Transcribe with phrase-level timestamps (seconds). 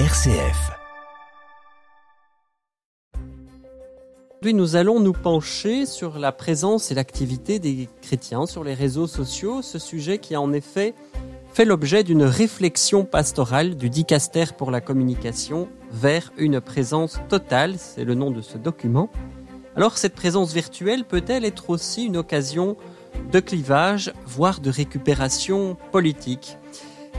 [0.00, 0.72] RCF.
[4.32, 9.06] Aujourd'hui, nous allons nous pencher sur la présence et l'activité des chrétiens sur les réseaux
[9.06, 10.94] sociaux, ce sujet qui en effet
[11.52, 18.04] fait l'objet d'une réflexion pastorale du dicaster pour la communication vers une présence totale, c'est
[18.04, 19.10] le nom de ce document.
[19.76, 22.76] Alors cette présence virtuelle peut-elle être aussi une occasion
[23.30, 26.58] de clivage, voire de récupération politique?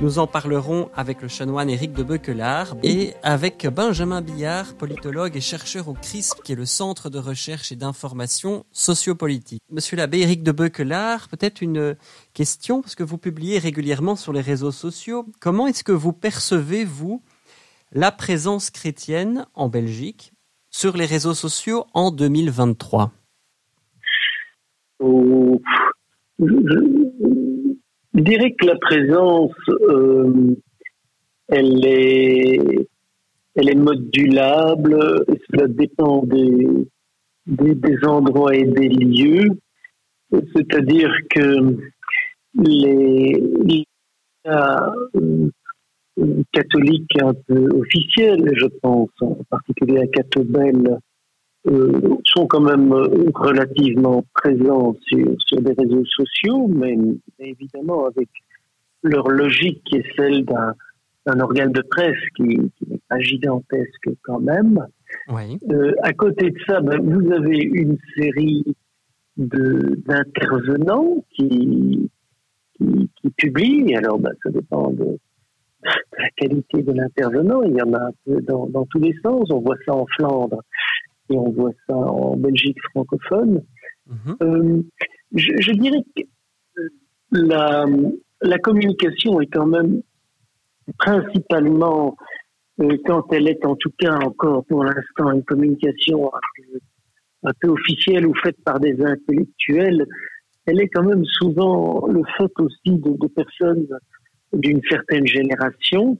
[0.02, 5.41] Nous en parlerons avec le chanoine Éric de Beuquelard et avec Benjamin Billard, politologue et
[5.41, 9.62] chercheur au CRISP, qui est le Centre de recherche et d'information sociopolitique.
[9.71, 11.95] Monsieur l'abbé Éric de Beuquelard, peut-être une
[12.34, 15.26] question, parce que vous publiez régulièrement sur les réseaux sociaux.
[15.40, 17.23] Comment est-ce que vous percevez, vous,
[17.91, 20.34] la présence chrétienne en Belgique
[20.71, 23.12] sur les réseaux sociaux en 2023
[26.40, 26.95] je
[28.22, 30.55] dirais que la présence, euh,
[31.48, 32.88] elle est,
[33.55, 35.26] elle est modulable.
[35.27, 36.68] Et cela dépend des,
[37.46, 39.49] des, endroits et des lieux.
[40.55, 41.77] C'est-à-dire que
[42.55, 43.85] les, les
[46.54, 51.00] catholiques un peu officiels, je pense, en particulier à Catobel,
[52.26, 56.98] sont quand même euh, relativement présents sur, sur des réseaux sociaux, mais,
[57.40, 58.30] évidemment avec
[59.04, 60.74] leur logique qui est celle d'un
[61.27, 64.85] un organe de presse qui, qui n'est pas gigantesque quand même.
[65.30, 65.59] Oui.
[65.72, 68.63] Euh, à côté de ça, ben, vous avez une série
[69.35, 72.12] d'intervenants qui,
[72.75, 73.96] qui, qui, publient.
[73.96, 75.19] Alors, ben, ça dépend de, de,
[76.19, 77.63] la qualité de l'intervenant.
[77.63, 79.50] Il y en a un peu dans, dans, tous les sens.
[79.50, 80.62] On voit ça en Flandre
[81.29, 83.63] et on voit ça en Belgique francophone.
[84.07, 84.35] Mhm.
[84.41, 84.81] Euh,
[85.34, 86.22] je, dirais que
[87.31, 87.85] la,
[88.41, 90.01] la communication est quand même
[90.97, 92.16] principalement,
[92.79, 96.31] euh, quand elle est en tout cas encore pour l'instant une communication
[97.44, 100.05] un peu, officielle ou faite par des intellectuels,
[100.66, 103.88] elle est quand même souvent le fait aussi de, de personnes
[104.53, 106.17] d'une certaine génération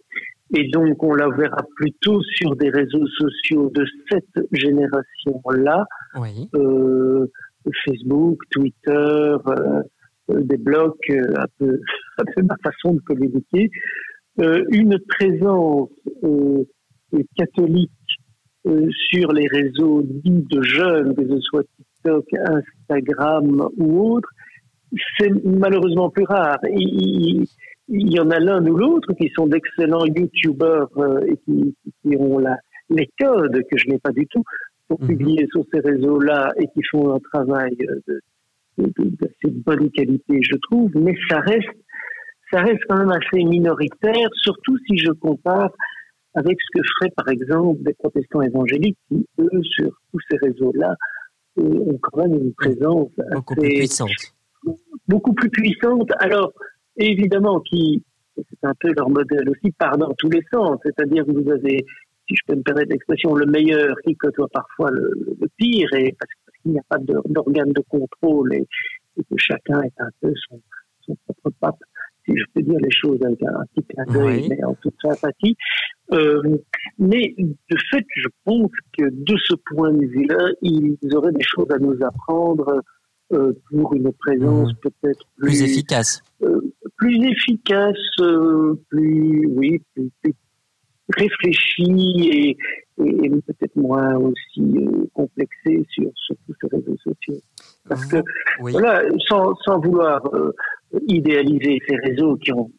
[0.54, 5.86] et donc, on la verra plutôt sur des réseaux sociaux de cette génération-là.
[6.56, 7.26] Euh,
[7.84, 9.82] Facebook, Twitter, euh,
[10.30, 11.80] euh, des blogs, un, peu,
[12.20, 13.70] un peu ma façon de communiquer.
[14.38, 15.90] une présence
[17.38, 17.92] catholique
[19.12, 24.30] sur les réseaux dits de jeunes, que ce soit TikTok, Instagram ou autres,
[25.18, 26.60] c'est malheureusement plus rare.
[26.70, 27.46] Il,
[27.88, 32.18] il y en a l'un ou l'autre qui sont d'excellents youtubeurs euh, et qui, qui,
[32.18, 32.58] ont la,
[32.90, 34.44] les codes que je n'ai pas du tout
[34.88, 35.08] pour mhm.
[35.08, 38.22] publier sur ces réseaux-là et qui font un travail de,
[38.78, 41.70] d'assez bonne qualité, je trouve, mais ça reste,
[42.52, 45.72] ça reste quand même assez minoritaire, surtout si je compare
[46.36, 50.96] avec ce que feraient par exemple des protestants évangéliques qui, eux, sur tous ces réseaux-là,
[51.60, 54.10] euh, ont quand même une présence beaucoup assez, plus puissante.
[55.08, 56.12] Beaucoup plus puissante.
[56.20, 56.52] Alors,
[56.98, 58.04] évidemment, qui,
[58.36, 60.80] c'est un peu leur modèle aussi, part dans tous les sens.
[60.84, 61.86] C'est-à-dire que vous avez,
[62.28, 66.32] si je peux me permettre l'expression, le meilleur qui côtoie parfois le, pire, et parce,
[66.62, 68.68] qu'il n'y a pas d'organe de, contrôle et,
[69.18, 70.62] que chacun est un peu son,
[71.02, 71.80] son, propre pape,
[72.26, 75.56] si je peux dire les choses avec un, petit clin d'œil, mais en toute sympathie.
[76.12, 76.42] Euh,
[77.00, 81.70] mais de fait, je pense que de ce point de vue-là, ils auraient des choses
[81.72, 82.82] à nous apprendre
[83.34, 84.78] euh, pour une présence mmh.
[84.84, 86.22] peut-être plus, efficace.
[86.44, 86.62] Euh,
[86.98, 90.34] plus efficace, euh, plus oui, plus,
[91.16, 92.58] réfléchie et,
[93.04, 97.42] et, peut-être moins aussi euh, complexée sur, sur tous ces réseaux sociaux.
[97.88, 98.18] Parce que
[98.60, 100.24] voilà, sans, sans vouloir
[101.08, 102.72] idéaliser ces réseaux qui ont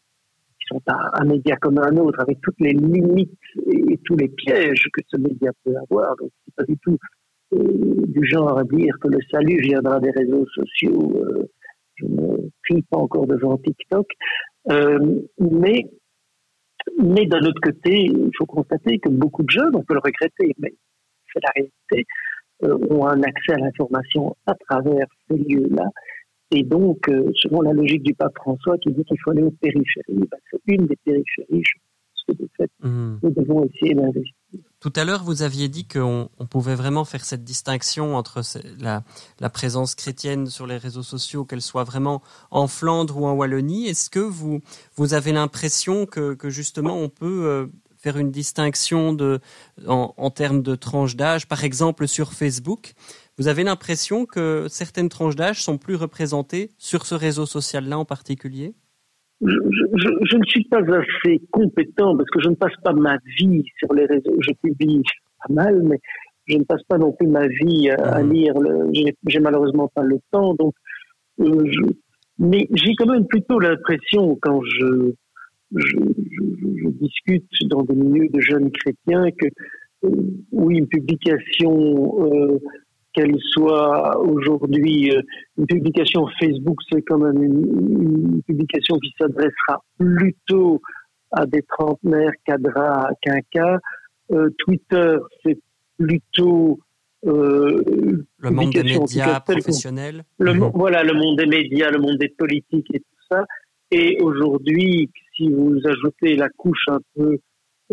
[0.59, 3.31] qui sont un, média comme un autre, avec toutes les limites
[3.67, 6.15] et, tous les pièges que ce média peut avoir.
[6.17, 6.97] Donc, c'est pas du tout
[7.51, 11.13] du genre à dire que le salut viendra des réseaux sociaux.
[11.15, 11.49] Euh,
[11.97, 14.07] je ne prie pas encore devant TikTok.
[14.71, 15.85] Euh, mais
[16.97, 20.55] mais d'un autre côté, il faut constater que beaucoup de jeunes, on peut le regretter,
[20.57, 20.73] mais
[21.33, 22.05] c'est la réalité,
[22.63, 25.89] euh, ont un accès à l'information à travers ces lieux-là.
[26.51, 30.27] Et donc, selon la logique du pape François qui dit qu'il faut aller aux périphéries,
[30.31, 33.17] bah, c'est une des périphéries, je de fait, mmh.
[33.23, 34.33] nous devons essayer d'investir.
[34.79, 38.43] Tout à l'heure, vous aviez dit qu'on pouvait vraiment faire cette distinction entre
[38.79, 39.03] la,
[39.49, 42.21] présence chrétienne sur les réseaux sociaux, qu'elle soit vraiment
[42.51, 43.87] en Flandre ou en Wallonie.
[43.87, 44.61] Est-ce que vous,
[45.13, 47.65] avez l'impression que, justement on peut euh,
[47.97, 49.39] faire une distinction de,
[49.87, 52.93] en, termes de tranches d'âge, par exemple sur Facebook
[53.39, 58.05] Vous avez l'impression que certaines tranches d'âge sont plus représentées sur ce réseau social-là en
[58.05, 58.75] particulier?
[59.41, 63.93] Je, ne suis pas assez compétent parce que je ne passe pas ma vie sur
[63.93, 64.35] les réseaux.
[64.39, 65.03] Je publie
[65.45, 65.99] pas mal, mais
[66.47, 68.33] je ne passe pas non plus ma vie à, mmh.
[68.33, 68.53] lire.
[69.27, 70.73] J'ai malheureusement pas le temps, donc.
[71.39, 71.81] Euh, je,
[72.39, 75.11] mais j'ai quand même plutôt l'impression quand je,
[75.75, 79.47] je, je, discute dans des milieux de jeunes chrétiens que
[80.03, 80.09] euh,
[80.51, 82.59] oui, une publication euh,
[83.17, 85.21] qu'elle soit aujourd'hui euh,
[85.57, 90.79] une publication Facebook, c'est quand même une, publication qui s'adressera plutôt
[91.31, 92.57] à des trentenaires qu'à
[93.21, 93.79] qu'un cas.
[94.31, 95.57] Euh, Twitter, c'est
[95.97, 96.79] plutôt
[97.25, 97.83] euh,
[98.37, 100.23] le monde des médias professionnels.
[100.37, 100.71] Le, mhm.
[100.75, 103.45] Voilà, le monde des médias, le monde des politiques et tout ça.
[103.89, 107.39] Et aujourd'hui, si vous ajoutez la couche un peu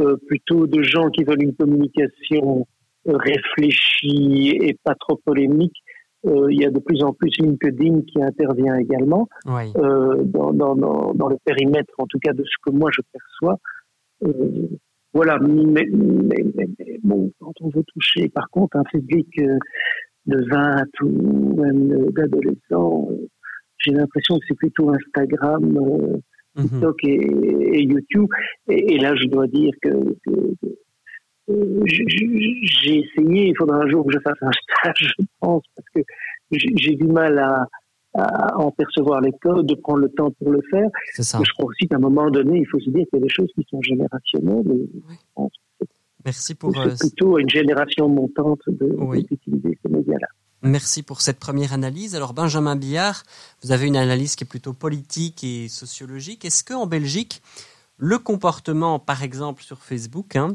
[0.01, 2.67] euh, plutôt de gens qui veulent une communication
[3.07, 5.77] réfléchi et pas trop polémique.
[6.27, 10.75] Euh, il y a de plus en plus LinkedIn qui intervient également euh, dans, dans,
[10.75, 13.59] dans, le périmètre, en tout cas de ce que moi je perçois.
[14.25, 14.69] Euh,
[15.13, 19.59] voilà, mais, mais, mais, bon, quand on veut toucher, par contre, un public euh,
[20.27, 23.29] de 20 ou même d'adolescents, euh,
[23.79, 25.63] j'ai l'impression que c'est plutôt Instagram,
[26.57, 26.69] mhm.
[26.69, 28.29] TikTok et, YouTube.
[28.69, 29.91] Et, et, là, je dois dire que,
[30.27, 30.69] que, que
[31.47, 36.01] j'ai essayé, il faudra un jour que je fasse un stage, je pense, parce que
[36.51, 40.89] j'ai du mal à, en percevoir les codes, de prendre le temps pour le faire.
[41.15, 41.41] Ça.
[41.45, 43.29] Je crois aussi qu'à un moment donné, il faut se dire qu'il y a des
[43.29, 44.65] choses qui sont générationnelles.
[46.25, 46.73] Merci pour.
[46.75, 50.29] C'est euh, plutôt une génération montante d'utiliser ces médias-là.
[50.63, 52.17] Merci pour cette première analyse.
[52.17, 53.25] Alors Benjamin Billard,
[53.63, 56.47] vous avez une analyse qui est plutôt politique et sociologique.
[56.47, 57.43] Est-ce qu'en Belgique,
[57.99, 60.55] le comportement, par exemple sur Facebook, hein,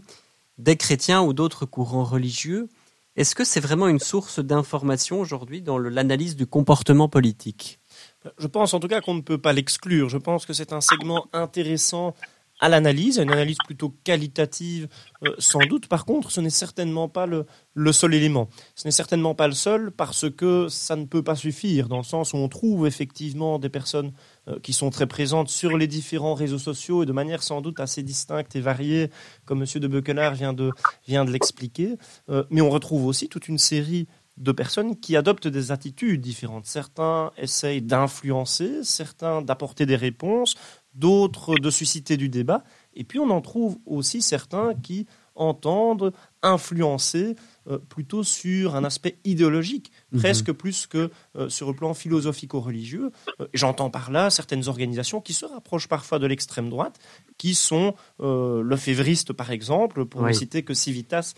[0.60, 2.70] des chrétiens ou d'autres courants religieux.
[3.16, 7.80] Est-ce que c'est vraiment une source d'information aujourd'hui dans l'analyse du comportement politique?
[8.38, 10.10] Je pense en tout cas qu'on ne peut pas l'exclure.
[10.10, 12.14] Je pense que c'est un segment intéressant
[12.60, 14.88] à l'analyse, une analyse plutôt qualitative
[15.24, 15.88] euh, sans doute.
[15.88, 18.50] Par contre, ce n'est certainement pas le, le seul élément.
[18.76, 22.04] Ce n'est certainement pas le seul parce que ça ne peut pas suffire, dans le
[22.04, 24.12] sens où on trouve effectivement des personnes
[24.48, 27.80] euh, qui sont très présentes sur les différents réseaux sociaux et de manière sans doute
[27.80, 29.10] assez distincte et variée,
[29.46, 29.68] comme M.
[29.82, 30.72] de Beuquelard vient de,
[31.08, 31.98] vient de l'expliquer.
[32.30, 34.08] Euh, mais on retrouve aussi toute une série
[34.40, 36.66] de personnes qui adoptent des attitudes différentes.
[36.66, 40.56] Certains essayent d'influencer, certains d'apporter des réponses,
[40.96, 42.64] d'autres de susciter du débat.
[42.94, 45.06] Et puis on en trouve aussi certains qui
[45.40, 47.36] entendent influencer
[47.68, 50.20] euh, plutôt sur un aspect idéologique, mhm.
[50.20, 53.12] presque plus que euh, sur le plan philosophico-religieux.
[53.40, 57.00] Euh, j'entends par là certaines organisations qui se rapprochent parfois de l'extrême droite,
[57.38, 61.34] qui sont le févriste par exemple, pour ne citer que Civitas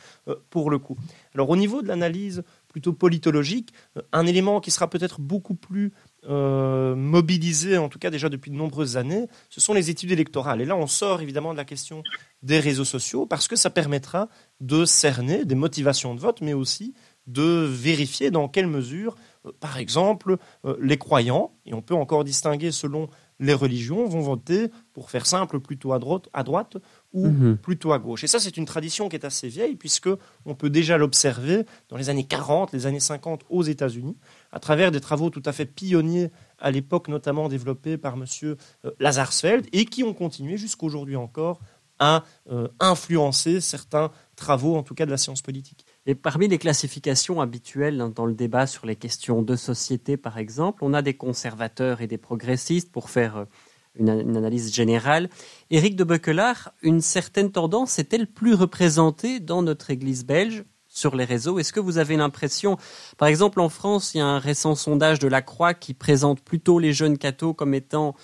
[0.50, 0.98] pour le coup.
[1.36, 3.74] Alors au niveau de l'analyse plutôt politologique,
[4.14, 5.92] un élément qui sera peut-être beaucoup plus
[6.28, 10.62] euh, mobilisé, en tout cas déjà depuis de nombreuses années, ce sont les études électorales.
[10.62, 12.02] Et là, on sort évidemment de la question
[12.44, 14.30] des réseaux sociaux parce que ça permettra
[14.62, 16.94] de cerner des motivations de vote, mais aussi
[17.28, 19.16] de vérifier dans quelle mesure,
[19.46, 23.10] euh, par exemple, euh, les croyants, et on peut encore distinguer selon
[23.40, 26.78] les religions, vont voter, pour faire simple, plutôt à droite
[27.14, 27.58] ou mhm.
[27.58, 28.24] plutôt à gauche.
[28.24, 30.10] Et ça, c'est une tradition qui est assez vieille, puisque
[30.46, 34.18] on peut déjà l'observer dans les années 40, les années 50 aux États-Unis,
[34.52, 38.26] à travers des travaux tout à fait pionniers à l'époque, notamment développés par M.
[38.44, 38.56] Euh,
[39.00, 41.60] Lazarsfeld, et qui ont continué jusqu'aujourd'hui encore
[42.00, 45.86] à euh, influencer certains travaux, en tout cas de la science politique.
[46.08, 50.84] Et parmi les classifications habituelles dans le débat sur les questions de société, par exemple,
[50.84, 53.46] on a des conservateurs et des progressistes pour faire euh,
[53.96, 55.30] une, analyse générale.
[55.70, 61.26] Éric de Beuquelard, une certaine tendance est-elle plus représentée dans notre Église belge sur les
[61.26, 61.60] réseaux?
[61.60, 62.78] Est-ce que vous avez l'impression,
[63.18, 66.42] par exemple en France, il y a un récent sondage de la Croix qui présente
[66.42, 68.16] plutôt les jeunes cathos comme étant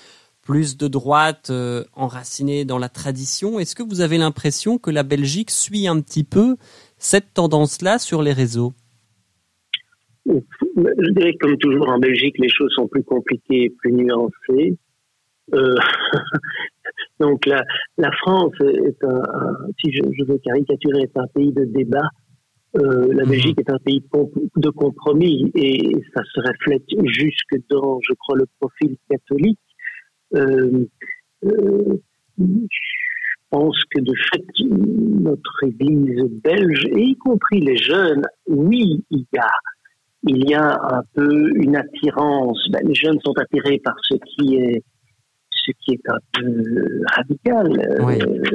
[0.42, 3.60] plus de droite, euh, enracinés dans la tradition?
[3.60, 6.56] Est-ce que vous avez l'impression que la Belgique suit un petit peu
[6.98, 8.74] cette tendance-là sur les réseaux?
[10.26, 14.78] Je dirais que comme toujours en Belgique, les choses sont plus compliquées et plus nuancées.
[15.54, 15.76] Euh,
[17.20, 17.64] donc la,
[17.98, 19.22] la France est un,
[19.80, 22.10] si je, veux caricaturer, est un pays de débat.
[22.76, 23.30] Euh, la mhm.
[23.30, 24.04] Belgique est un pays
[24.56, 29.60] de compromis et ça se reflète jusque dans, je crois, le profil catholique.
[30.36, 30.86] Euh,
[31.46, 31.98] euh,
[32.38, 39.26] je pense que de fait, notre Église belge, et y compris les jeunes, oui, il
[39.34, 39.50] y a,
[40.24, 42.60] il y a un peu une attirance.
[42.72, 44.84] Ben, les jeunes sont attirés par ce qui est
[45.68, 47.98] ce qui est un peu radical, euh,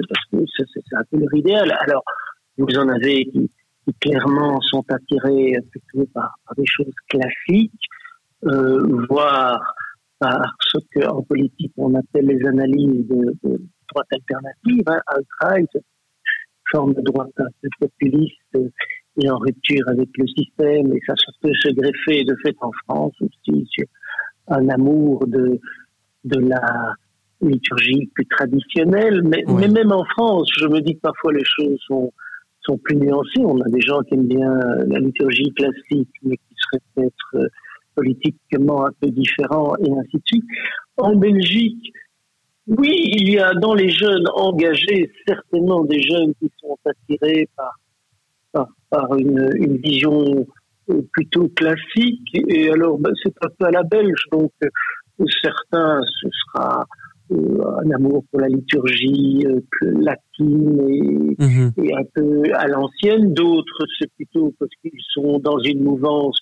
[0.08, 1.76] parce que c'est un peu leur idéal.
[1.80, 2.04] Alors,
[2.58, 3.50] vous en avez qui,
[4.00, 7.72] clairement sont attirés plutôt par, des choses classiques,
[8.44, 9.74] euh, voire
[10.18, 13.34] par ce qu'en politique on appelle les analyses de,
[13.90, 15.70] droite alternative, hein, alt-right,
[16.70, 18.58] forme de droite un peu populiste
[19.20, 23.14] et en rupture avec le système, et ça peut se greffer de fait en France
[23.20, 23.86] aussi sur
[24.48, 25.58] un amour de,
[26.24, 26.94] de la
[27.42, 31.78] liturgie plus traditionnelle, mais, mais même en France, je me dis que parfois les choses
[31.86, 32.12] sont,
[32.62, 33.40] sont plus nuancées.
[33.44, 37.46] On a des gens qui aiment bien la liturgie classique, mais qui seraient peut-être euh,
[37.94, 40.44] politiquement un peu différents, et ainsi de suite.
[40.96, 41.92] En Belgique,
[42.68, 47.78] oui, il y a dans les jeunes engagés certainement des jeunes qui sont attirés par,
[48.52, 50.46] par, par une, une, vision
[50.90, 52.28] euh, plutôt classique.
[52.34, 54.68] Et alors, ben, c'est un peu à la belge, donc euh,
[55.42, 56.86] certains, ce sera
[57.84, 59.60] un amour pour la liturgie euh,
[60.00, 61.72] latine et, mhm.
[61.78, 63.32] et, un peu à l'ancienne.
[63.34, 66.38] D'autres, c'est plutôt parce qu'ils sont dans une mouvance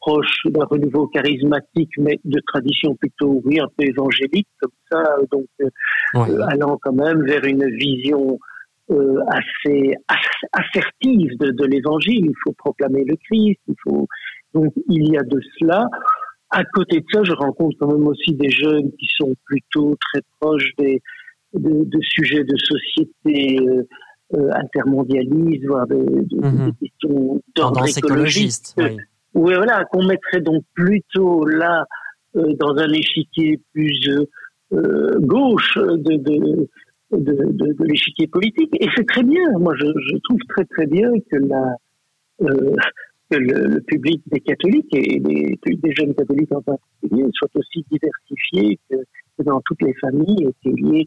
[0.00, 5.46] proche d'un renouveau charismatique, mais de tradition plutôt, oui, un peu évangélique, comme ça, donc
[5.60, 8.38] euh, allant quand même vers une vision
[9.28, 9.94] assez,
[10.52, 12.26] assertive de, de l'évangile.
[12.26, 14.08] Il faut proclamer le Christ, il faut
[14.54, 15.86] donc il y a de cela.
[16.50, 20.20] À côté de ça, je rencontre quand même aussi des jeunes qui sont plutôt très
[20.40, 21.00] proches des,
[21.54, 23.82] de, de sujets de société euh,
[24.34, 26.70] euh intermondialistes, voire de, de, mhm.
[26.70, 28.74] des questions d'ordre écologiste.
[28.78, 28.96] Oui.
[29.34, 31.84] voilà, qu'on mettrait donc plutôt là
[32.36, 34.24] euh, dans un échiquier plus euh,
[34.72, 36.68] euh gauche de, de,
[37.12, 38.70] de, de l'échiquier politique.
[38.80, 39.50] Et c'est très bien.
[39.58, 41.76] Moi, je, je, trouve très très bien que la
[42.42, 42.74] euh,
[43.30, 48.78] que le, public des catholiques et des, des, jeunes catholiques en particulier soit aussi diversifié
[48.90, 48.96] que,
[49.44, 51.06] dans toutes les familles et qu'il y ait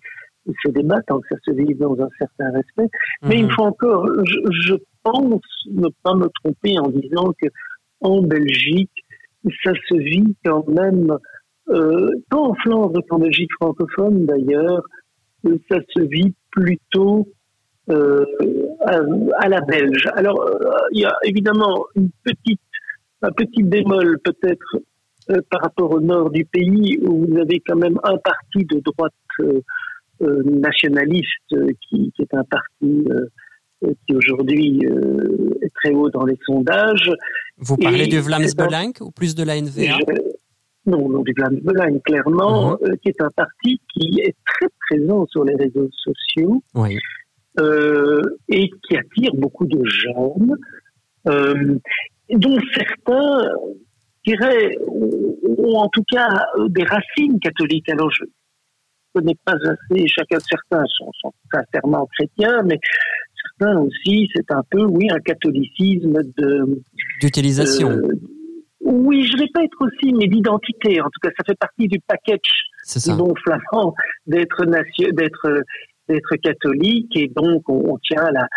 [0.64, 2.90] ce débat tant que ça se vive dans un certain respect.
[3.22, 7.50] Mais une fois encore, je, je, pense ne pas me tromper en disant que
[8.00, 8.92] en Belgique,
[9.64, 11.18] ça se vit quand même,
[11.70, 14.82] euh, tant en Flandre qu'en Belgique francophone d'ailleurs,
[15.70, 17.28] ça se vit plutôt
[17.90, 18.26] euh,
[19.40, 20.08] à, la belge.
[20.16, 22.62] Alors, euh, il y a évidemment une petite,
[23.22, 24.78] un petit bémol peut-être
[25.30, 28.80] euh, par rapport au nord du pays où vous avez quand même un parti de
[28.80, 29.14] droite
[30.22, 31.30] nationaliste
[31.90, 33.06] qui, qui, est un parti
[33.82, 34.82] qui aujourd'hui
[35.62, 37.12] est très haut dans les sondages.
[37.58, 39.98] Vous parlez du Vlaams Belang ou plus de la NVA
[40.86, 42.98] Non, non, du Vlaams Belang, clairement, mhm.
[43.00, 46.64] qui est un parti qui est très présent sur les réseaux sociaux.
[46.76, 47.23] Oui euh,
[47.60, 50.56] et qui attire beaucoup de jeunes,
[51.28, 51.76] euh,
[52.30, 53.48] dont certains,
[54.26, 57.90] dirais, ont en tout cas des racines catholiques.
[57.90, 58.30] Alors je ne
[59.14, 62.80] connais pas assez, chacun certains sont, sont sincèrement chrétiens, mais
[63.44, 66.82] certains aussi, c'est un peu, oui, un catholicisme de
[67.22, 67.92] d'utilisation.
[67.92, 68.20] Euh,
[68.82, 71.00] oui, je ne vais pas être aussi, mais d'identité.
[71.00, 72.66] En tout cas, ça fait partie du package
[73.06, 73.94] du bon flamand
[74.28, 75.64] d'être d'être
[76.14, 78.48] d'être catholique et donc on, tient à la,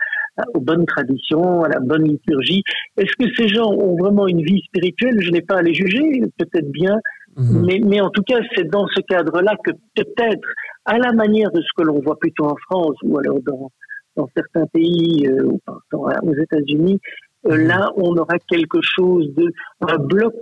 [0.54, 2.62] aux bonnes traditions, à la bonne liturgie.
[2.96, 5.20] Est-ce que ces gens ont vraiment une vie spirituelle?
[5.20, 6.96] Je n'ai pas à les juger, peut-être bien,
[7.36, 7.64] mhm.
[7.66, 10.48] mais, mais en tout cas, c'est dans ce cadre-là que peut-être,
[10.84, 13.70] à la manière de ce que l'on voit plutôt en France ou alors dans,
[14.16, 15.60] dans certains pays, euh, ou
[15.92, 17.00] aux États-Unis,
[17.46, 17.66] euh, mhm.
[17.66, 20.34] là, on aura quelque chose de un bloc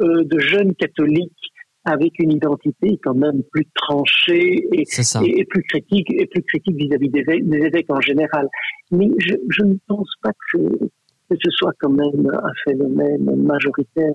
[0.00, 1.50] euh, de jeunes catholiques
[1.84, 7.08] avec une identité quand même plus tranchée et, et, plus critique et plus critique vis-à-vis
[7.08, 7.24] des,
[7.56, 8.48] évêques en général.
[8.90, 14.12] Mais je, je ne pense pas que, que, ce soit quand même un phénomène majoritaire.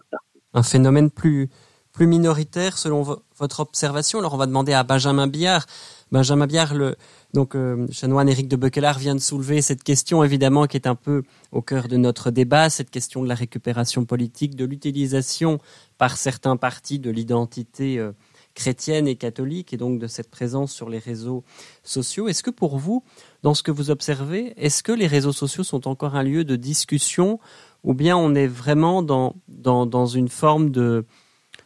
[0.53, 1.50] Un phénomène plus
[1.95, 3.03] plus minoritaire selon
[3.37, 4.19] votre observation.
[4.19, 5.65] Alors on va demander à Benjamin Biard.
[6.11, 6.97] Benjamin Biard, le,
[7.33, 10.95] donc euh, chanoine Éric de Bequelard vient de soulever cette question évidemment qui est un
[10.95, 11.23] peu
[11.53, 15.59] au cœur de notre débat, cette question de la récupération politique, de l'utilisation
[15.97, 18.11] par certains partis de l'identité euh,
[18.55, 21.45] chrétienne et catholique et donc de cette présence sur les réseaux
[21.83, 22.27] sociaux.
[22.27, 23.05] Est-ce que pour vous,
[23.41, 26.57] dans ce que vous observez, est-ce que les réseaux sociaux sont encore un lieu de
[26.57, 27.39] discussion
[27.85, 31.05] ou bien on est vraiment dans, dans, dans une forme de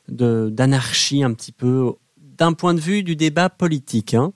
[0.09, 4.13] d'anarchie un petit peu d'un point de vue du débat politique.
[4.13, 4.33] Hein.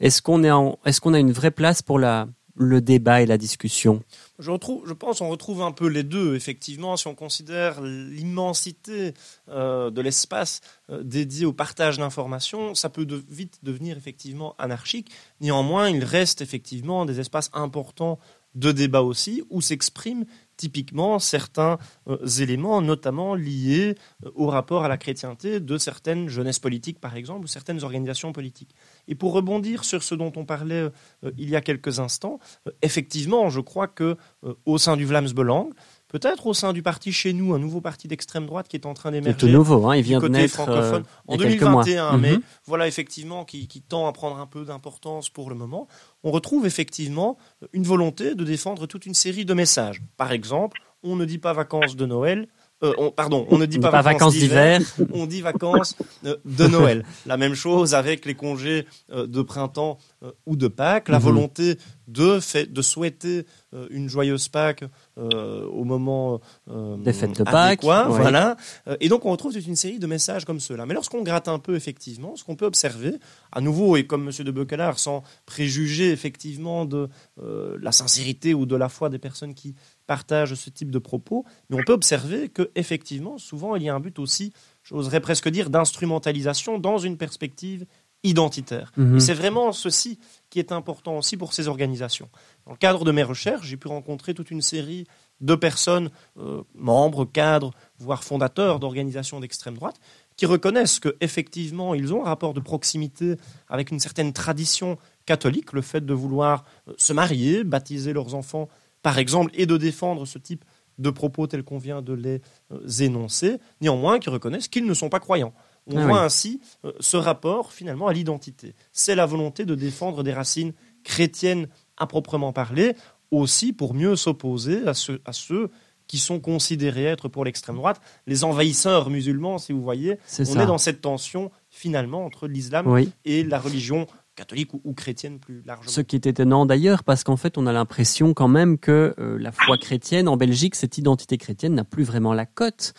[0.00, 0.50] Est-ce qu'on est
[0.84, 4.02] est-ce qu'on a une vraie place pour la le débat et la discussion?
[4.38, 9.14] Je, retrouve, je pense qu'on retrouve un peu les deux, effectivement, si on considère l'immensité
[9.48, 15.10] euh, de l'espace euh, dédié au partage d'informations, ça peut vite devenir effectivement anarchique.
[15.40, 18.18] Néanmoins, il reste effectivement des espaces importants
[18.54, 20.24] de débat aussi, où s'expriment
[20.56, 23.94] typiquement certains euh, éléments, notamment liés
[24.24, 28.32] euh, au rapport à la chrétienté de certaines jeunesses politiques, par exemple, ou certaines organisations
[28.32, 28.74] politiques.
[29.08, 30.90] Et pour rebondir sur ce dont on parlait
[31.24, 32.38] euh, il y a quelques instants,
[32.82, 34.16] effectivement, je crois que
[34.64, 35.70] au sein du Vlaams Belang,
[36.18, 38.94] peut-être au sein du parti chez nous, un nouveau parti d'extrême droite qui est en
[38.94, 39.36] train d'émerger.
[39.36, 42.40] tout nouveau, hein, il vient de naître francophone euh, en 2021, mais mhm.
[42.64, 45.88] voilà effectivement qui, qui, tend à prendre un peu d'importance pour le moment.
[46.24, 47.36] On retrouve effectivement
[47.74, 50.00] une volonté de défendre toute une série de messages.
[50.16, 52.48] Par exemple, on ne dit pas vacances de Noël,
[52.82, 54.80] euh, pardon, on ne dit pas, vacances d'hiver,
[55.12, 57.04] on dit vacances euh, de Noël.
[57.26, 59.98] La même chose avec les congés de printemps
[60.46, 61.24] ou de Pâques, la mhm.
[61.24, 61.78] volonté
[62.08, 63.46] de, fait, de souhaiter
[63.90, 64.84] une joyeuse Pâques
[65.16, 67.82] au moment des fêtes de Pâques.
[67.82, 68.56] Voilà.
[69.00, 70.86] Et donc on retrouve toute une série de messages comme ceux-là.
[70.86, 73.14] Mais lorsqu'on gratte un peu effectivement, ce qu'on peut observer,
[73.52, 74.44] à nouveau et comme M.
[74.44, 79.74] de Beucalard, sans préjuger effectivement de la sincérité ou de la foi des personnes qui
[80.06, 83.94] partagent ce type de propos, mais on peut observer que effectivement, souvent, il y a
[83.94, 84.52] un but aussi,
[84.82, 87.86] j'oserais presque dire, d'instrumentalisation dans une perspective
[88.28, 88.92] identitaire.
[88.96, 89.16] Mhm.
[89.16, 90.18] Et c'est vraiment ceci
[90.50, 92.28] qui est important aussi pour ces organisations.
[92.66, 95.06] Dans le cadre de mes recherches, j'ai pu rencontrer toute une série
[95.40, 99.96] de personnes, euh, membres, cadres, voire fondateurs d'organisations d'extrême droite,
[100.36, 103.36] qui reconnaissent qu'effectivement, ils ont un rapport de proximité
[103.68, 108.68] avec une certaine tradition catholique, le fait de vouloir euh, se marier, baptiser leurs enfants
[109.02, 110.64] par exemple, et de défendre ce type
[110.98, 112.40] de propos tels qu'on vient de les
[112.72, 115.54] euh, énoncer, néanmoins qui reconnaissent qu'ils ne sont pas croyants.
[115.86, 118.74] On ah voit ainsi euh, ce rapport finalement à l'identité.
[118.92, 120.72] C'est la volonté de défendre des racines
[121.04, 122.94] chrétiennes à proprement parler,
[123.30, 124.92] aussi pour mieux s'opposer à,
[125.24, 125.70] à ceux
[126.06, 130.18] qui sont considérés être pour l'extrême droite les envahisseurs musulmans, si vous voyez.
[130.38, 135.62] on est dans cette tension finalement entre l'islam et la religion catholique ou, chrétienne plus
[135.64, 135.90] largement.
[135.90, 139.38] Ce qui est étonnant d'ailleurs, parce qu'en fait, on a l'impression quand même que euh,
[139.38, 142.92] la foi chrétienne en Belgique, cette identité chrétienne n'a plus vraiment la cote.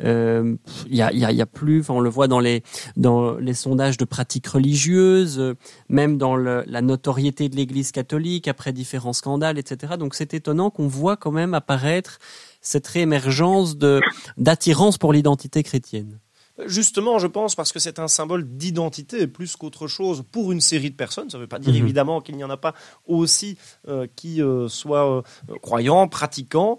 [0.00, 0.56] Il euh,
[0.88, 2.62] y, a, y, a, y, a, plus, on le voit dans les
[2.96, 5.54] dans les sondages de pratiques religieuses, euh,
[5.88, 9.94] même dans le, la notoriété de l'Église catholique après différents scandales, etc.
[9.98, 12.18] Donc c'est étonnant qu'on voit quand même apparaître
[12.62, 13.76] cette réémergence
[14.36, 16.18] d'attirance pour l'identité chrétienne.
[16.66, 20.90] Justement, je pense parce que c'est un symbole d'identité plus qu'autre chose pour une série
[20.90, 21.30] de personnes.
[21.30, 21.80] Ça ne veut pas dire mhm.
[21.82, 22.74] évidemment qu'il n'y en a pas
[23.06, 23.56] aussi
[23.88, 25.22] euh, qui euh, soient euh,
[25.60, 26.78] croyants, pratiquants.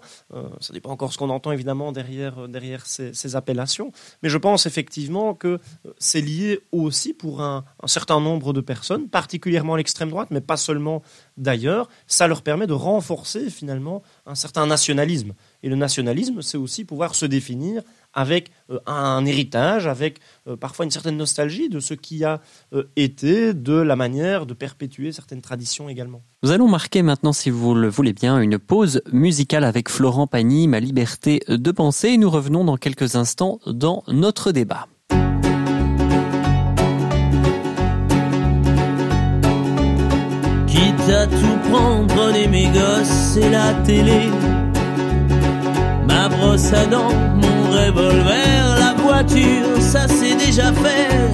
[0.60, 3.92] ça dépend encore ce qu'on entend évidemment derrière, derrière ces, appellations.
[4.22, 5.58] Mais je pense effectivement que
[5.98, 10.56] c'est lié aussi pour un, un, certain nombre de personnes, particulièrement l'extrême droite, mais pas
[10.56, 11.02] seulement
[11.36, 11.88] d'ailleurs.
[12.06, 15.32] Ça leur permet de renforcer finalement un certain nationalisme.
[15.62, 17.82] Et le nationalisme, c'est aussi pouvoir se définir
[18.14, 22.40] avec euh, un héritage, avec euh, parfois une certaine nostalgie de ce qui a
[22.72, 26.22] euh, été, de la manière de perpétuer certaines traditions également.
[26.42, 30.68] Nous allons marquer maintenant, si vous le voulez bien, une pause musicale avec Florent Pagny,
[30.68, 34.88] Ma liberté de penser, et nous revenons dans quelques instants dans notre débat.
[40.66, 44.30] Quitte à tout prendre, prenez mes gosses et la télé
[46.12, 51.30] ma brosse à dents, mon revolver, la voiture, ça c'est déjà fait.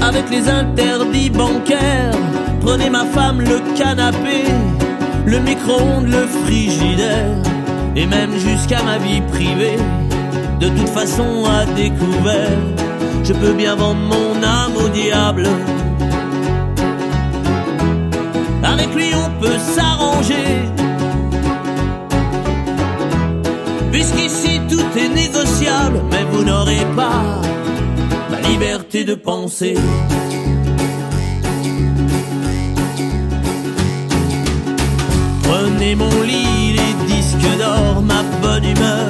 [0.00, 2.12] Avec les interdits bancaires,
[2.60, 4.44] prenez ma femme, le canapé,
[5.24, 7.36] le micro-ondes, le frigidaire,
[7.94, 9.78] et même jusqu'à ma vie privée.
[10.60, 12.58] De toute façon, à découvert,
[13.24, 15.46] je peux bien vendre mon âme au diable.
[18.62, 20.66] Avec lui, on peut s'arranger
[23.96, 27.40] Puisqu'ici tout est négociable, mais vous n'aurez pas
[28.30, 29.74] ma liberté de penser.
[35.42, 39.08] Prenez mon lit, les disques d'or, ma bonne humeur,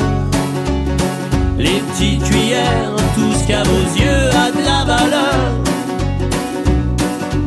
[1.58, 5.40] les petites cuillères, tout ce qu'à vos yeux a de la valeur,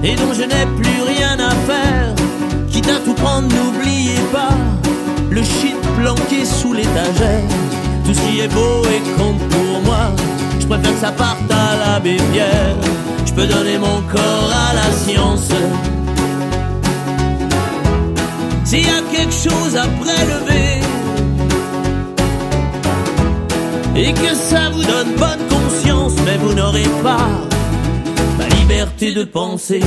[0.04, 2.16] et dont je n'ai plus rien à faire,
[2.72, 4.56] quitte à tout prendre, n'oubliez pas
[5.30, 7.44] le shit planqué sous l'étagère.
[8.38, 10.12] Est beau et compte pour moi,
[10.62, 12.76] je préfère que ça parte à la bébière.
[13.26, 15.50] Je peux donner mon corps à la science.
[18.64, 20.80] S'il y a quelque chose à prélever,
[23.96, 27.28] et que ça vous donne bonne conscience, mais vous n'aurez pas
[28.38, 29.82] ma liberté de penser.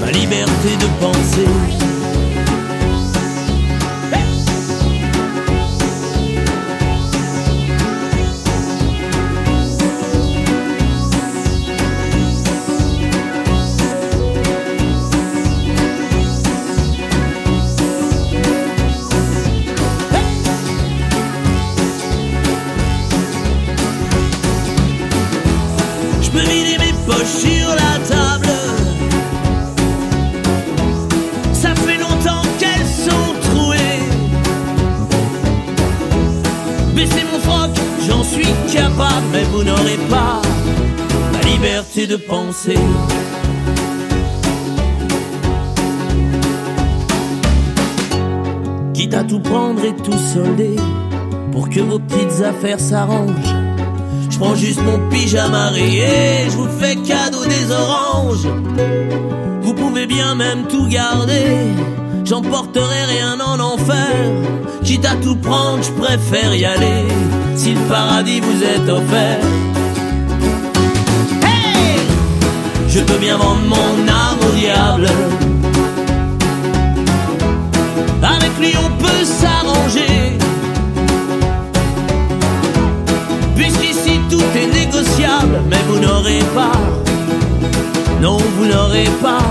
[0.00, 1.89] Ma liberté de penser.
[48.92, 50.74] Quitte à tout prendre et tout solder
[51.52, 53.54] pour que vos petites affaires s'arrangent.
[54.30, 58.48] Je prends juste mon pyjama rayé, je vous fais cadeau des oranges.
[59.62, 61.68] Vous pouvez bien même tout garder,
[62.24, 64.16] j'emporterai rien en enfer.
[64.82, 67.04] Quitte à tout prendre, je préfère y aller
[67.54, 69.38] si le paradis vous est offert.
[72.90, 75.06] Je peux bien vendre mon âme au diable.
[78.22, 80.36] Avec lui on peut s'arranger.
[83.54, 86.72] Puisqu'ici tout est négociable, mais vous n'aurez pas,
[88.20, 89.42] non vous n'aurez pas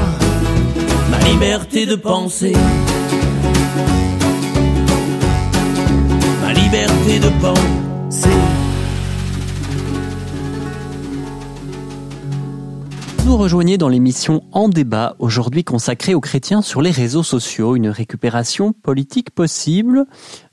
[1.10, 2.54] ma liberté de penser.
[13.40, 18.74] Rejoignez dans l'émission En débat, aujourd'hui consacrée aux chrétiens sur les réseaux sociaux, une récupération
[18.74, 20.06] politique possible.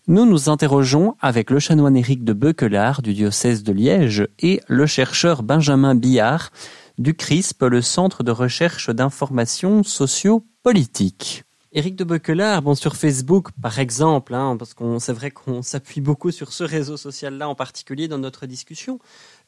[0.06, 4.86] Nous nous interrogeons avec le chanoine Éric de Beuquelard du diocèse de Liège et le
[4.86, 6.52] chercheur Benjamin Billard
[6.96, 11.42] du CRISP, le Centre de recherche d'information socio-politique.
[11.72, 16.00] Éric de Beuquelard, bon, sur Facebook, par exemple, hein, parce qu'on c'est vrai qu'on s'appuie
[16.00, 18.98] beaucoup sur ce réseau social-là en particulier dans notre discussion.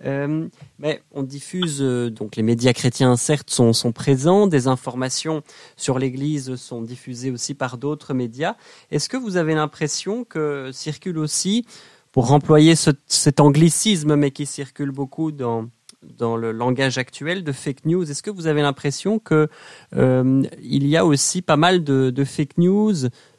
[0.05, 5.43] Euh, mais on diffuse euh, donc les médias chrétiens, certes, sont, présents, des informations
[5.77, 8.55] sur l'Église sont diffusées aussi par d'autres médias.
[8.91, 11.67] Est-ce que vous avez l'impression que circule aussi,
[12.13, 15.69] pour employer ce, cet anglicisme, mais qui circule beaucoup dans
[16.03, 18.11] dans le langage actuel de fake news?
[18.11, 19.49] Est-ce que vous avez l'impression que
[19.97, 22.95] euh, il y a aussi pas mal de, fake news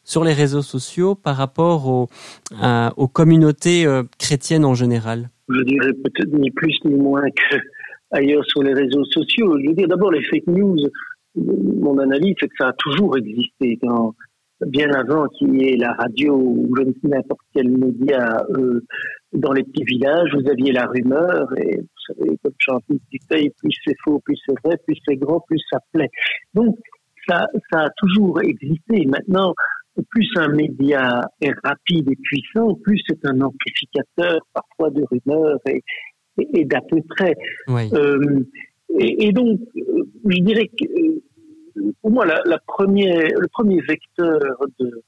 [0.09, 5.29] sur les réseaux sociaux par rapport aux, communautés euh, chrétiennes en général?
[5.49, 7.57] Je dirais peut-être ni plus ni moins que
[8.11, 9.57] ailleurs sur les réseaux sociaux.
[9.59, 10.79] Je veux dire d'abord les fake news.
[11.35, 13.79] Mon analyse c'est que ça a toujours existé
[14.65, 18.81] bien avant qu'il y ait la radio ou je ne sais n'importe quel média euh,
[19.33, 23.71] dans les petits villages, vous aviez la rumeur et vous savez, comme Chanty disait, plus
[23.85, 26.09] c'est faux, plus c'est vrai, plus c'est grand, plus ça plaît.
[26.53, 26.75] Donc,
[27.27, 29.05] ça, ça a toujours existé.
[29.05, 29.53] Maintenant,
[30.09, 35.83] plus un média est rapide et puissant, plus c'est un amplificateur parfois de rumeurs et,
[36.37, 37.35] et, et d'à peu près.
[37.67, 37.89] Oui.
[37.93, 38.43] Euh,
[38.97, 40.85] et, et, donc, je dirais que
[42.01, 44.39] pour moi, la, la première, le premier vecteur
[44.79, 45.03] de,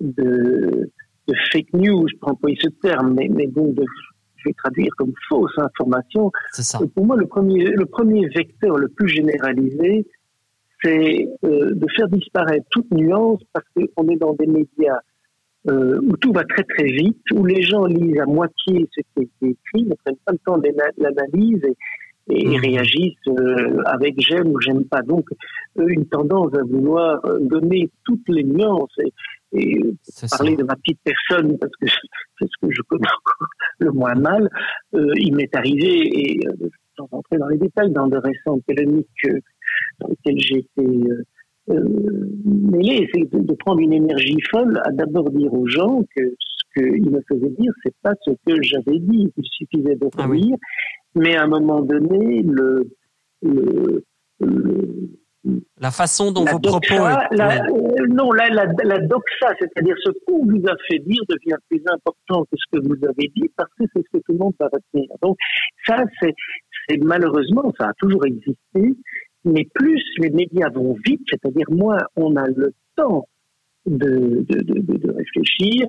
[0.00, 0.90] de,
[1.28, 3.84] de fake news, je peux employer ce terme, mais, mais donc de,
[4.36, 6.30] je vais traduire comme fausse information.
[6.52, 6.78] Ça.
[6.94, 10.06] Pour moi, le premier, le premier vecteur le plus généralisé,
[10.84, 14.98] c'est euh, de faire disparaître toute nuance parce qu'on est dans des médias
[15.68, 19.22] euh, où tout va très très vite, où les gens lisent à moitié ce qui
[19.22, 20.68] est écrit, ne prennent pas le temps de
[20.98, 21.76] l'analyse et,
[22.34, 22.60] et mmh.
[22.60, 25.00] réagissent euh, avec j'aime ou j'aime pas.
[25.02, 25.28] Donc,
[25.76, 29.12] une tendance à vouloir donner toutes les nuances et,
[30.30, 34.14] parler de ma petite personne parce que c'est ce que je connais encore le moins
[34.14, 34.50] mal.
[34.94, 39.06] Euh, il m'est arrivé et euh, sans entrer dans les détails dans de récentes polémiques
[40.00, 41.08] dans lesquelles j'ai été
[41.66, 46.80] mêlé, c'est de, de, prendre une énergie folle à d'abord dire aux gens que ce
[46.80, 49.32] qu'ils me faisaient dire, c'est pas ce que j'avais dit.
[49.36, 50.52] Il suffisait de ah oui.
[51.14, 52.90] mais à un moment donné, le,
[53.42, 54.04] le,
[54.40, 54.94] le
[55.78, 57.04] la façon dont la vos doxa, propos...
[57.32, 61.56] La, euh, non, la, la, la doxa, c'est-à-dire ce qu'on vous a fait dire devient
[61.68, 64.38] plus important que ce que vous avez dit parce que c'est ce que tout le
[64.38, 65.08] monde va retenir.
[65.20, 65.36] Donc
[65.86, 68.96] ça, c'est malheureusement, ça a toujours existé,
[69.44, 73.26] mais plus les médias vont vite, c'est-à-dire moins on a le temps
[73.86, 75.86] de, de, de, de réfléchir,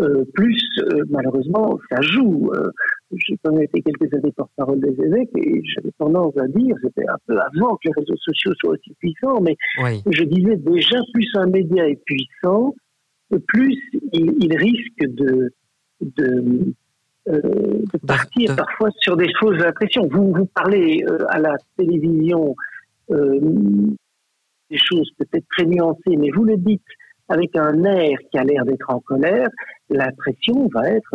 [0.00, 2.50] euh, plus euh, malheureusement ça joue.
[2.54, 2.70] Euh,
[3.12, 7.06] j'ai quand même été quelques années porte-parole des évêques et j'avais tendance à dire, c'était
[7.08, 10.02] un peu avant que les réseaux sociaux soient aussi puissants, mais oui.
[10.10, 12.74] je disais déjà plus un média est puissant,
[13.46, 13.78] plus
[14.12, 15.52] il, il risque de,
[16.00, 16.72] de,
[17.28, 17.38] euh,
[17.92, 18.56] de partir de...
[18.56, 20.08] parfois sur des fausses impressions.
[20.10, 22.54] Vous, vous parlez euh, à la télévision
[23.08, 26.82] des choses peut-être très nuancées, mais vous le dites
[27.28, 29.48] avec un air qui a l'air d'être en colère,
[29.88, 31.14] l'impression va être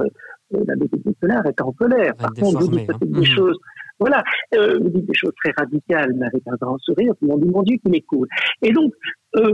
[0.54, 2.16] euh, la Nicolas est en colère.
[2.16, 3.08] Par contre, vous dites peut-être hein.
[3.08, 3.26] des mmh.
[3.26, 3.58] choses,
[4.00, 4.24] voilà,
[4.56, 7.44] euh, vous dites des choses très radicales, mais avec un grand sourire, tout le monde
[7.44, 8.28] dit mon Dieu qu'il est cool.
[8.62, 8.94] Et donc,
[9.36, 9.54] euh,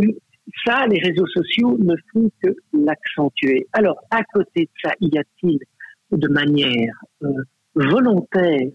[0.65, 3.67] ça, les réseaux sociaux ne font que l'accentuer.
[3.73, 5.59] Alors, à côté de ça, y a-t-il
[6.11, 6.93] de manière
[7.23, 7.29] euh,
[7.73, 8.69] volontaire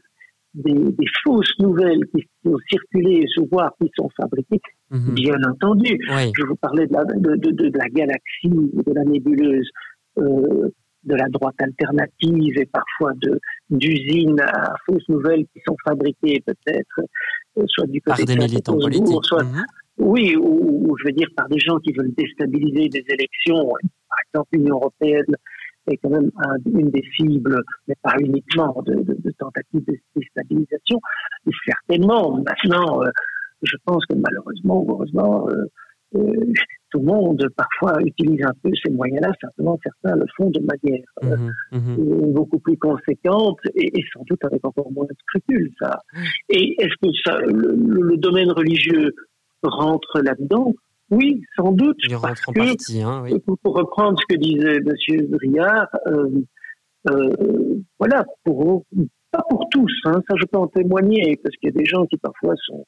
[0.54, 4.60] des, des, fausses nouvelles qui ont circulé, voire qui sont fabriquées,
[4.90, 5.14] mmh.
[5.14, 5.98] bien entendu.
[6.10, 6.32] Oui.
[6.36, 9.68] Je vous parlais de la, de, de, de la galaxie, de la nébuleuse,
[10.18, 10.68] euh,
[11.04, 13.38] de la droite alternative et parfois de,
[13.70, 17.00] d'usines à fausses nouvelles qui sont fabriquées peut-être
[17.56, 19.24] euh, soit du côté par des militants politiques.
[19.24, 19.64] soit Mhm.
[19.98, 23.70] oui, ou, ou je veux dire par des gens qui veulent déstabiliser des élections.
[24.08, 25.34] Par exemple, l'Union européenne
[25.90, 29.96] est quand même un- une des cibles, mais pas uniquement, de, de, de tentatives de
[30.16, 30.98] déstabilisation.
[31.46, 33.10] Et certainement, maintenant, euh,
[33.62, 35.64] je pense que malheureusement ou heureusement, euh,
[36.16, 36.52] euh,
[36.90, 39.32] tout le monde parfois utilise un peu ces moyens-là.
[39.40, 41.52] Simplement, certains le font de manière mhm.
[41.74, 45.70] euh, beaucoup plus conséquente et, et sans doute avec encore moins de scrupules.
[45.80, 46.00] Ça.
[46.48, 49.14] Et est-ce que ça, le domaine religieux
[49.62, 50.72] rentre là-dedans?
[51.10, 51.96] Oui, sans doute.
[52.04, 53.38] Il parce rentre en que, partie, hein, oui.
[53.40, 56.28] pour, reprendre ce que disait Monsieur Briard, euh,
[57.10, 57.30] euh,
[57.98, 58.84] voilà, pour
[59.32, 62.04] pas pour tous, hein, ça je peux en témoigner, parce qu'il y a des gens
[62.06, 62.84] qui parfois sont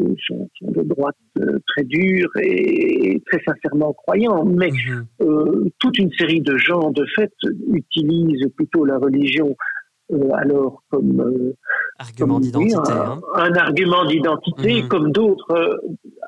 [0.00, 5.06] euh, sont, sont de droite euh, très dure et très sincèrement croyants, mais Mhm.
[5.22, 7.32] euh, toute une série de gens, de fait,
[7.72, 9.54] utilisent plutôt la religion
[10.34, 11.52] alors comme, euh,
[11.98, 12.74] Argument d'identité.
[12.92, 13.20] un, hein.
[13.36, 14.88] un argument d'identité, Mhm.
[14.88, 15.76] comme d'autres euh,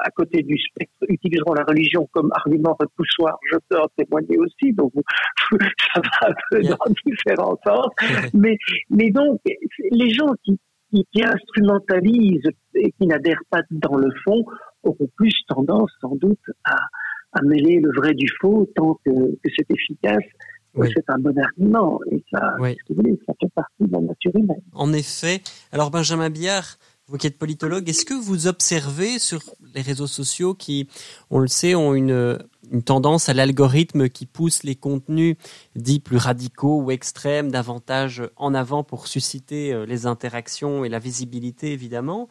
[0.01, 3.39] à côté du spectre utiliseront la religion comme argument repoussoir.
[3.53, 4.93] Je peux en témoigner aussi, donc
[5.95, 7.89] ça va un peu dans différents sens.
[8.35, 8.57] mais,
[8.91, 9.41] mais donc,
[9.91, 10.59] les gens qui,
[10.91, 14.45] qui, qui instrumentalisent et qui n'adhèrent pas dans le fond
[14.85, 16.77] auront plus tendance, sans doute, à,
[17.33, 20.25] à mêler le vrai du faux tant que, que c'est efficace.
[20.77, 20.89] Oui.
[20.95, 22.77] C'est un bon argument et ça, Oui.
[22.87, 24.61] si vous voulez, ça fait partie de la nature humaine.
[24.73, 25.43] En effet.
[25.73, 26.77] Alors Benjamin Billard,
[27.09, 29.41] vous qui êtes politologue, est-ce que vous observez sur
[29.75, 30.89] les réseaux sociaux qui,
[31.31, 32.39] on le sait, ont une,
[32.73, 35.37] une tendance à l'algorithme qui pousse les contenus
[35.77, 40.99] dits plus radicaux ou extrêmes davantage en avant pour susciter euh, les interactions et la
[40.99, 42.29] visibilité évidemment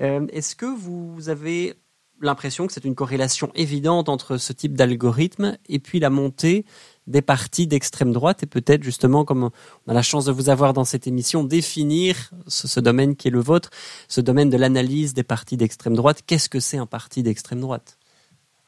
[0.00, 1.74] Euh, Est-ce que vous avez
[2.22, 6.64] l'impression que c'est une corrélation évidente entre ce type d'algorithme et puis la montée
[7.06, 9.50] des partis d'extrême droite et peut-être justement comme
[9.86, 13.30] on a la chance de vous avoir dans cette émission, définir ce, domaine qui est
[13.30, 13.70] le vôtre,
[14.08, 16.22] ce domaine de l'analyse des partis d'extrême droite.
[16.26, 17.98] Qu'est-ce que c'est un parti d'extrême droite?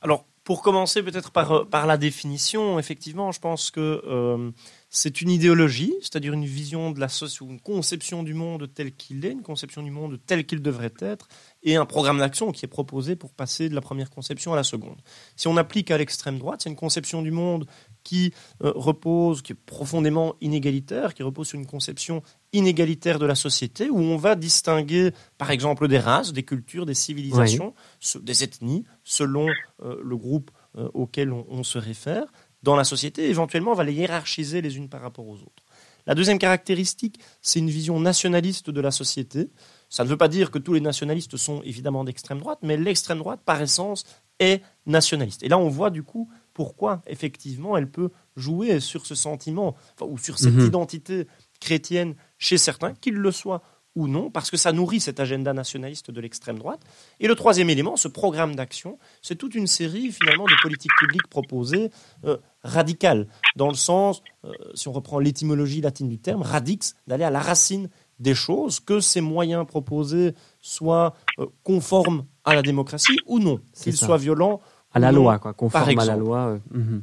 [0.01, 4.51] Alors, pour commencer peut-être par, euh, par la définition, effectivement, je pense que euh,
[4.89, 9.27] c'est une idéologie, c'est-à-dire une vision de la société, une conception du monde tel qu'il
[9.27, 11.29] est, une conception du monde tel qu'il devrait être,
[11.63, 14.65] et un programme d'action qui est proposé pour passer de la première conception à la
[14.65, 14.97] seconde.
[15.37, 17.67] Si on applique à l'extrême droite, c'est une conception du monde
[18.09, 18.33] qui
[18.65, 22.23] euh, repose, qui est profondément inégalitaire, qui repose sur une conception
[22.55, 26.95] inégalitaire de la société, où on va distinguer, par exemple, des races, des cultures, des
[26.95, 27.75] civilisations,
[28.23, 29.47] des ethnies, selon
[29.83, 32.25] euh, le groupe euh, auquel on, on se réfère
[32.63, 35.65] dans la société, et éventuellement on va les hiérarchiser les unes par rapport aux autres.
[36.07, 39.51] La deuxième caractéristique, c'est une vision nationaliste de la société.
[39.91, 43.19] Ça ne veut pas dire que tous les nationalistes sont évidemment d'extrême droite, mais l'extrême
[43.19, 44.07] droite, par essence,
[44.39, 45.43] est nationaliste.
[45.43, 50.11] Et là, on voit du coup pourquoi, effectivement, elle peut jouer sur ce sentiment, enfin,
[50.11, 50.67] ou sur cette Mhm.
[50.67, 51.29] identité
[51.61, 53.63] chrétienne chez certains, qu'ils le soient
[53.95, 56.81] ou non, parce que ça nourrit cet agenda nationaliste de l'extrême droite.
[57.21, 61.29] Et le troisième élément, ce programme d'action, c'est toute une série finalement de politiques publiques
[61.29, 61.91] proposées
[62.25, 67.25] euh, radicales, dans le sens, euh, si on reprend l'étymologie latine du terme, radix, d'aller
[67.25, 73.17] à la racine des choses, que ces moyens proposés soient euh, conformes à la démocratie
[73.27, 74.61] ou non, qu'ils soient violents
[74.99, 75.23] À la non.
[75.23, 76.59] loi, quoi, conforme à la loi.
[76.75, 77.03] euh, mhm.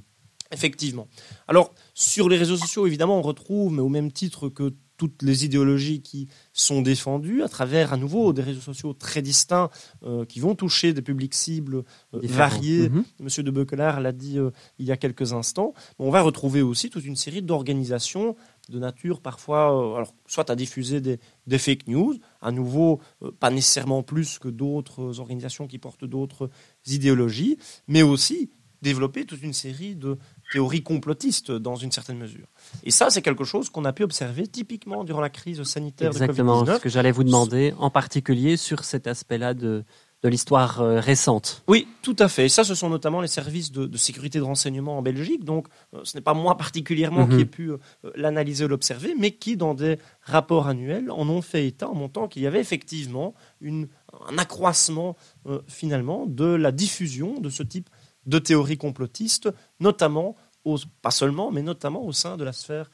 [0.51, 1.07] Effectivement.
[1.47, 5.45] Alors, sur les réseaux sociaux, évidemment, on retrouve, mais au même titre que toutes les
[5.45, 9.69] idéologies qui sont défendues, à travers, à nouveau, des réseaux sociaux très distincts,
[10.03, 12.89] euh, qui vont toucher des publics cibles euh, variés.
[12.89, 13.03] Mhm.
[13.21, 15.73] Monsieur de Beuquelard l'a dit euh, il y a quelques instants.
[15.99, 18.35] On va retrouver aussi toute une série d'organisations
[18.69, 23.31] de nature parfois, euh, alors, soit à diffuser des, des fake news, à nouveau, euh,
[23.39, 26.49] pas nécessairement plus que d'autres organisations qui portent d'autres
[26.87, 28.49] idéologies, mais aussi
[28.81, 30.17] développer toute une série de
[30.51, 32.45] théories complotistes dans une certaine mesure.
[32.83, 36.61] Et ça, c'est quelque chose qu'on a pu observer typiquement durant la crise sanitaire Exactement,
[36.61, 36.79] de ce Covid-19.
[36.81, 39.83] que j'allais vous demander, en particulier sur cet aspect-là de,
[40.25, 41.61] de l'histoire euh, récente.
[41.67, 42.45] Oui, tout à fait.
[42.47, 45.43] Et ça, ce sont notamment les services de, de sécurité de renseignement en Belgique.
[45.43, 47.35] Donc, euh, ce n'est pas moi particulièrement Mhm.
[47.35, 47.77] qui ai pu euh,
[48.15, 52.27] l'analyser ou l'observer, mais qui, dans des rapports annuels, en ont fait état en montant
[52.27, 53.87] qu'il y avait effectivement une,
[54.27, 57.89] un accroissement, euh, finalement, de la diffusion de ce type
[58.25, 62.89] de théories complotistes, notamment, au- pas seulement, mais notamment au sein de la sphère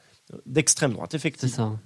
[0.46, 1.80] d'extrême droite, C'est effectivement.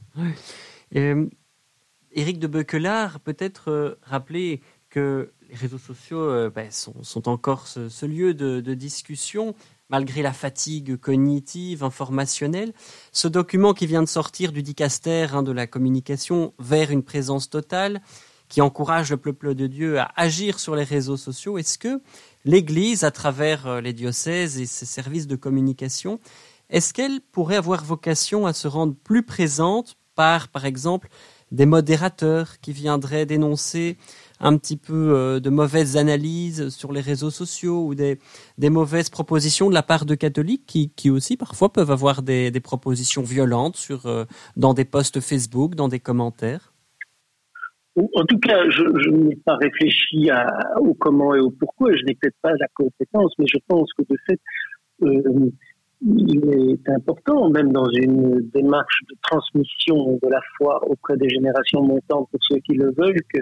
[2.18, 8.06] Éric de Beuquelard, peut-être euh, rappeler que les réseaux sociaux euh, ben, sont, encore ce,
[8.06, 9.56] lieu de, de discussion,
[9.90, 12.74] malgré la fatigue cognitive, informationnelle.
[13.12, 17.50] Ce document qui vient de sortir du dicaster hein, de la communication vers une présence
[17.50, 18.02] totale,
[18.48, 22.02] qui encourage le peuple de Dieu à agir sur les réseaux sociaux, est-ce que
[22.44, 26.20] l'Église, à travers euh, les diocèses et ses services de communication,
[26.70, 31.10] est-ce qu'elle pourrait avoir vocation à se rendre plus présente par, par exemple,
[31.52, 33.98] des modérateurs qui viendraient dénoncer
[34.40, 38.20] un petit peu euh, de mauvaises analyses sur les réseaux sociaux ou des,
[38.58, 42.52] des mauvaises propositions de la part de catholiques qui, qui aussi parfois peuvent avoir des,
[42.52, 44.26] des propositions violentes sur, euh,
[44.58, 46.74] dans des posts Facebook, dans des commentaires?
[47.96, 50.30] En tout cas, je, n'ai pas réfléchi
[50.82, 54.04] au comment et au pourquoi, je n'ai peut-être pas la compétence, mais je pense que
[54.10, 54.40] de fait,
[55.04, 55.50] euh,
[56.02, 61.84] il est important, même dans une démarche de transmission de la foi auprès des générations
[61.84, 63.40] montantes pour ceux qui le veulent, que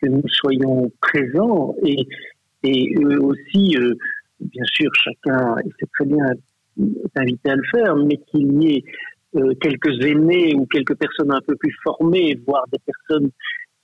[0.00, 2.06] que nous soyons présents et,
[2.62, 3.94] et eux aussi, euh,
[4.40, 6.24] bien sûr, chacun, et c'est très bien,
[6.78, 8.84] est invité à le faire, mais qu'il y ait
[9.36, 13.30] euh, quelques aînés ou quelques personnes un peu plus formées, voire des personnes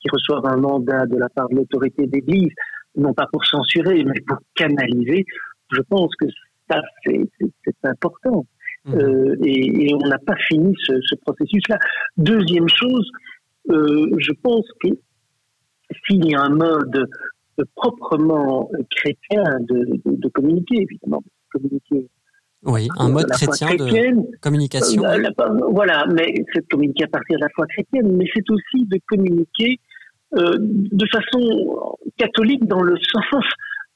[0.00, 2.52] qui reçoivent un mandat de la part de l'autorité d'église,
[2.96, 5.24] non pas pour censurer, mais pour canaliser,
[5.72, 6.26] je pense que
[6.70, 8.46] ça, c'est important.
[8.84, 8.94] Mmh.
[8.94, 11.78] Euh, et, et, on n'a pas fini ce, ce processus-là.
[12.18, 13.10] Deuxième chose,
[13.70, 14.88] euh, je pense que
[16.06, 17.06] s'il y a un mode
[17.76, 22.08] proprement chrétien de, de, de communiquer, évidemment, communiquer.
[22.64, 25.04] Oui, un mode chrétien de communication.
[25.04, 25.18] Euh,
[25.70, 28.98] voilà, mais c'est de communiquer à partir de la foi chrétienne, mais c'est aussi de
[29.06, 29.78] communiquer
[30.36, 33.44] euh, de façon catholique dans le sens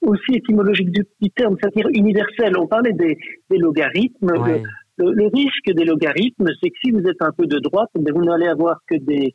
[0.03, 2.57] aussi étymologique du, du terme, c'est-à-dire universel.
[2.59, 3.17] On parlait des,
[3.51, 4.33] des logarithmes.
[4.39, 4.63] Ouais.
[4.99, 8.25] Le, le, risque des logarithmes, c'est que si vous êtes un peu de droite, vous
[8.25, 9.33] n'allez avoir que des,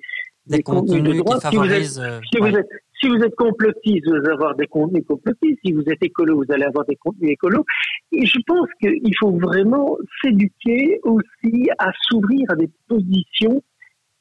[0.48, 1.42] des, des contenus, de droite.
[1.50, 2.52] Qui favorisent, euh, si, vous êtes, si, ouais.
[2.52, 5.60] vous êtes, si vous êtes complotiste, vous allez avoir des contenus complotistes.
[5.66, 7.66] Si vous êtes écolo, vous allez avoir des contenus écolos.
[8.12, 13.62] Et je pense qu'il faut vraiment s'éduquer aussi à s'ouvrir à des positions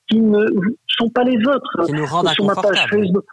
[0.09, 0.47] qui ne
[0.87, 1.87] sont pas les vôtres.
[1.87, 3.25] Qui nous rendent Sur ma page Facebook,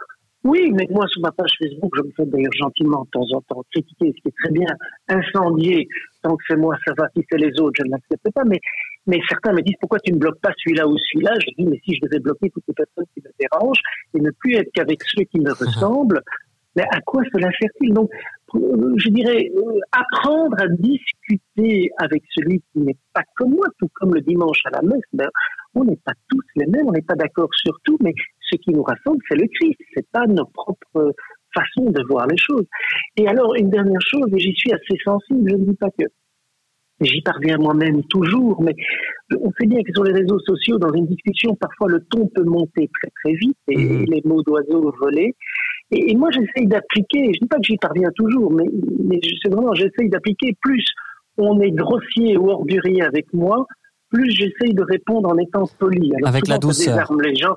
[0.45, 3.41] oui, mais moi, sur ma page Facebook, je me fais d'ailleurs gentiment de temps en
[3.41, 4.67] temps critiquer, ce qui est très bien,
[5.09, 5.87] incendier.
[6.21, 7.07] Tant que c'est moi, ça va.
[7.15, 8.43] Si c'est les autres, je ne l'accepte pas.
[8.45, 8.59] Mais,
[9.05, 11.33] mais certains me disent, pourquoi tu ne bloques pas celui-là ou celui-là?
[11.41, 13.81] Je dis, mais si je devais bloquer toutes les personnes qui me dérangent
[14.13, 16.21] et ne plus être qu'avec ceux qui me ressemblent,
[16.79, 17.93] mais à quoi cela sert-il?
[17.93, 18.09] Donc,
[18.53, 24.13] je dirais, euh, apprendre à discuter avec celui qui n'est pas comme moi, tout comme
[24.13, 25.27] le dimanche à la messe, ben,
[25.75, 28.13] on n'est pas tous les mêmes, on n'est pas d'accord sur tout, mais
[28.49, 31.13] ce qui nous rassemble, c'est le Christ, c'est pas nos propres
[31.53, 32.65] façons de voir les choses.
[33.17, 36.05] Et alors, une dernière chose, et j'y suis assez sensible, je ne dis pas que
[37.01, 38.75] j'y parviens moi-même toujours, mais
[39.37, 42.43] on sait bien que sur les réseaux sociaux, dans une discussion, parfois le ton peut
[42.43, 44.05] monter très très vite et mmh.
[44.05, 45.35] les mots d'oiseaux voler.
[45.91, 48.65] Et, et moi, j'essaye d'appliquer, je dis pas que j'y parviens toujours, mais,
[49.03, 50.85] mais c'est vraiment, j'essaye d'appliquer plus
[51.39, 53.65] on est grossier ou ordurier avec moi,
[54.09, 56.13] plus j'essaye de répondre en étant poli.
[56.15, 56.95] Alors, avec la douceur.
[56.95, 57.55] Ça désarme les gens.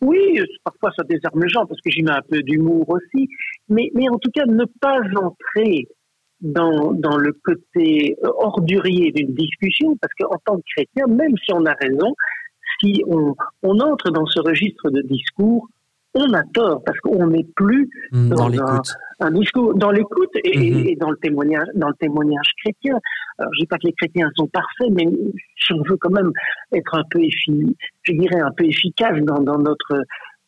[0.00, 3.28] Oui, parfois ça désarme les gens parce que j'y mets un peu d'humour aussi,
[3.68, 5.86] mais, mais en tout cas ne pas entrer
[6.40, 11.64] dans, dans le côté ordurier d'une discussion, parce qu'en tant que chrétien, même si on
[11.66, 12.14] a raison,
[12.80, 15.68] si on, on entre dans ce registre de discours,
[16.14, 18.82] on a tort parce qu'on n'est plus mmh, dans, dans un,
[19.20, 20.86] un, discours dans l'écoute et, mmh.
[20.88, 22.98] et, dans le témoignage dans le témoignage chrétien.
[23.38, 25.06] Alors je dis pas que les chrétiens sont parfaits, mais
[25.56, 26.30] si on veut quand même
[26.72, 30.02] être un peu effi, je dirais un peu efficace dans, dans notre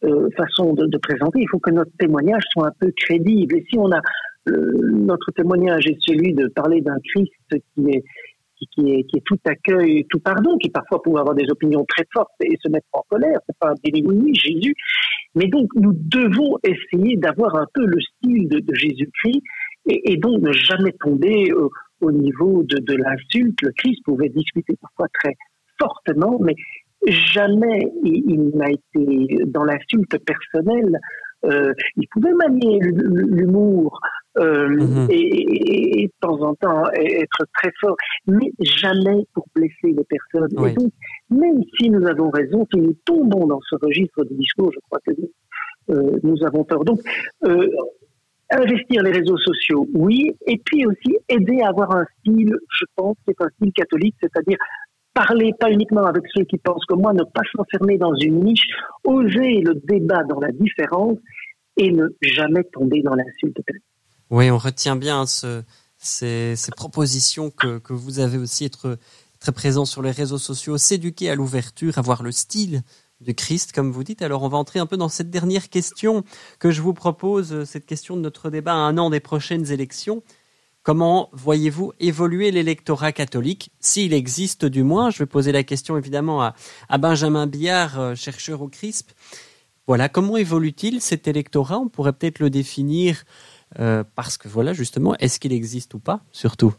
[0.05, 3.57] euh, façon de, de, présenter, il faut que notre témoignage soit un peu crédible.
[3.57, 4.01] Et si on a
[4.49, 8.05] euh, notre témoignage est celui de parler d'un Christ qui est
[8.73, 12.57] qui est, tout accueil, tout pardon, qui parfois peut avoir des opinions très fortes et
[12.63, 13.39] se mettre en colère.
[13.47, 14.75] C'est pas un oui, Jésus.
[15.35, 19.43] Mais donc, nous devons essayer d'avoir un peu le style de, Jésus-Christ
[19.87, 23.61] et, donc ne jamais tomber au, au niveau de, de l'insulte.
[23.63, 25.35] Le Christ pouvait discuter parfois très
[25.79, 26.55] fortement, mais
[27.07, 30.99] jamais il, il n'a été dans l'insulte personnelle.
[31.45, 34.01] Euh, il pouvait manier l'humour
[34.39, 35.11] euh, mm -hmm.
[35.11, 40.07] et, et, et, de temps en temps être très fort, mais jamais pour blesser les
[40.15, 40.53] personnes.
[40.57, 40.71] Oui.
[40.71, 40.93] Et donc,
[41.31, 45.01] même si nous avons raison, si nous tombons dans ce registre de discours, je crois
[45.07, 45.31] que nous,
[45.93, 46.85] euh, nous avons tort.
[46.85, 47.01] Donc,
[47.49, 47.69] euh,
[48.51, 53.17] investir les réseaux sociaux, oui, et puis aussi aider à avoir un style, je pense,
[53.25, 54.59] qui est un style catholique, c'est-à-dire
[55.15, 58.67] parler pas uniquement avec ceux qui pensent comme moi, ne pas s'enfermer dans une niche,
[59.05, 61.19] oser le débat dans la différence
[61.77, 63.57] et ne jamais tomber dans l'insulte.
[64.31, 65.63] Oui, on retient bien ce,
[65.99, 68.99] ces, propositions que, que, vous avez aussi être
[69.41, 72.83] très présent sur les réseaux sociaux, s'éduquer à l'ouverture, avoir le style
[73.21, 74.23] de Christ, comme vous dites.
[74.23, 76.25] Alors, on va entrer un peu dans cette dernière question
[76.59, 80.23] que je vous propose, cette question de notre débat à un an des prochaines élections.
[80.85, 86.43] Comment voyez-vous évoluer l'électorat catholique, s'il existe du moins Je vais poser la question évidemment
[86.43, 89.13] à, Benjamin Billard, euh, chercheur au CRISP.
[89.87, 91.79] Voilà, comment évolue-t-il cet électorat?
[91.79, 93.25] On pourrait peut-être le définir
[93.81, 96.75] euh, parce que voilà, justement, est-ce qu'il existe ou pas, surtout?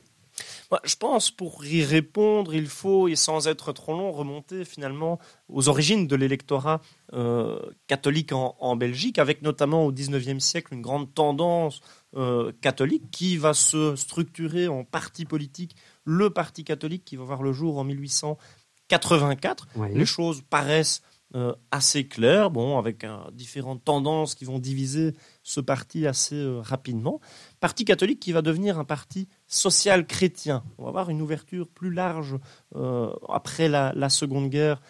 [0.83, 5.69] Je pense, pour y répondre, il faut, et sans être trop long, remonter finalement aux
[5.69, 6.81] origines de l'électorat
[7.13, 11.79] euh, catholique en, Belgique, avec notamment au XIXe siècle une grande tendance
[12.15, 17.43] euh, catholique qui va se structurer en parti politique, le parti catholique qui va voir
[17.43, 19.67] le jour en 1884.
[19.93, 21.01] Les choses paraissent
[21.36, 25.13] euh, assez claires, bon, avec différentes tendances qui vont diviser
[25.48, 27.22] ce parti assez rapidement.
[27.60, 30.64] Parti catholique qui va devenir un parti social chrétien.
[30.78, 32.36] On va avoir une ouverture plus large
[33.30, 34.82] après la, Seconde Guerre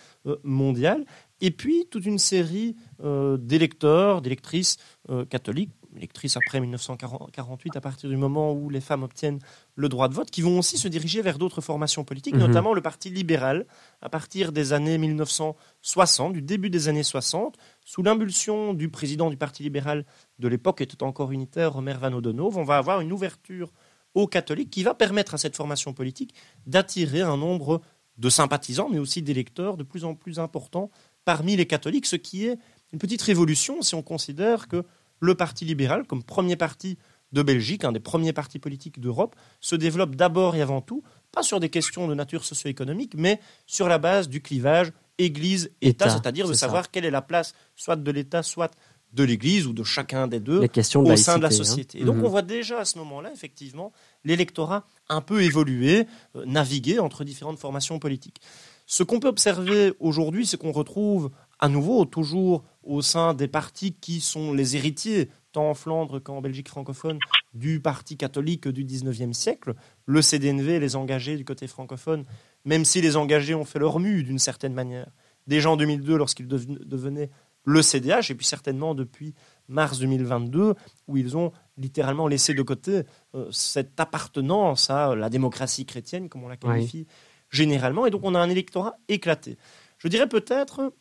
[0.44, 1.06] mondiale
[1.42, 4.78] et puis toute une série euh, d'électeurs, d'électrices
[5.10, 9.40] euh, catholiques, électrices après 1948, à partir du moment où les femmes obtiennent
[9.76, 12.42] le droit de vote, qui vont aussi se diriger vers d'autres formations politiques, mhm.
[12.42, 13.66] notamment le Parti libéral,
[14.02, 19.38] à partir des années 1960, du début des années 60, sous l'impulsion du président du
[19.38, 20.06] Parti libéral
[20.40, 23.72] de l'époque, était encore unitaire, Omer Van Odenov, on va avoir une ouverture
[24.14, 26.34] aux catholiques qui va permettre à cette formation politique
[26.66, 27.82] d'attirer un nombre
[28.18, 30.90] de sympathisants, mais aussi d'électeurs de plus en plus importants
[31.26, 32.58] parmi les catholiques, ce qui est
[32.94, 34.84] une petite révolution si on considère que
[35.20, 36.98] le Parti libéral, comme premier parti
[37.32, 41.44] de Belgique, un des premiers partis politiques d'Europe, se développe d'abord et avant tout, pas
[41.44, 46.54] sur des questions de nature socio-économique, mais sur la base du clivage Église-État, c'est-à-dire de
[46.54, 48.72] savoir quelle est la place soit de l'État, soit
[49.14, 50.60] de l'Église ou de chacun des deux
[50.96, 51.52] au sein de la hein.
[51.52, 52.02] société.
[52.02, 52.26] Et donc mhm.
[52.26, 53.94] on voit déjà à ce moment-là, effectivement,
[54.26, 56.06] l'électorat un peu évoluer,
[56.36, 58.42] euh, naviguer entre différentes formations politiques.
[58.86, 63.94] Ce qu'on peut observer aujourd'hui, c'est qu'on retrouve à nouveau, toujours au sein des partis
[63.94, 67.20] qui sont les héritiers, tant en Flandre qu'en Belgique francophone,
[67.54, 69.74] du parti catholique du 19e siècle,
[70.06, 72.26] le CDNV, les engagés du côté francophone,
[72.64, 75.12] même si les engagés ont fait leur mue d'une certaine manière.
[75.48, 77.30] Déjà en 2002, lorsqu'ils devenaient
[77.64, 79.34] le CDH, et puis certainement depuis
[79.68, 80.76] mars 2022,
[81.08, 86.44] où ils ont littéralement laissé de côté euh, cette appartenance à la démocratie chrétienne, comme
[86.44, 87.08] on la qualifie
[87.50, 89.58] généralement, et donc on a un électorat éclaté.
[89.98, 90.94] Je dirais peut-être,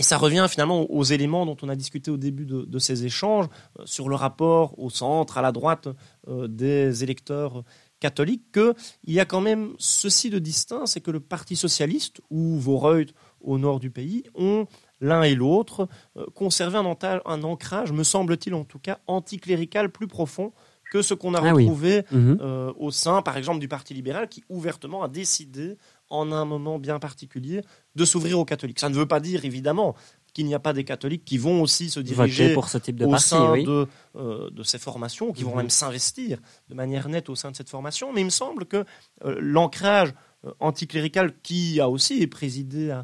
[0.00, 3.48] et ça revient finalement aux éléments dont on a discuté au début de, ces échanges,
[3.78, 5.88] euh, sur le rapport au centre, à la droite
[6.26, 7.64] euh, des électeurs
[8.00, 8.74] catholiques, qu'il
[9.08, 13.08] y a quand même ceci de distinct, c'est que le Parti socialiste ou Voreuil
[13.42, 14.66] au nord du pays ont
[15.02, 15.86] l'un et l'autre
[16.16, 16.96] euh, conservé un,
[17.26, 20.54] un ancrage, me semble-t-il en tout cas, anticlérical plus profond
[20.90, 22.72] que ce qu'on a ah retrouvé mhm.
[22.76, 25.76] au sein, par exemple, du Parti libéral, qui ouvertement a décidé,
[26.10, 27.62] en un moment bien particulier,
[27.94, 28.80] de s'ouvrir aux catholiques.
[28.80, 29.94] Ça ne veut pas dire, évidemment,
[30.32, 33.06] qu'il n'y a pas des catholiques qui vont aussi se diriger pour ce type de
[33.06, 33.86] au sein de,
[34.16, 35.56] euh, de, ces formations, qui vont mhm.
[35.56, 36.38] même s'investir
[36.68, 38.12] de manière nette au sein de cette formation.
[38.12, 38.84] Mais il me semble que
[39.24, 40.12] euh, l'ancrage
[40.58, 42.98] anticlérical qui a aussi présidé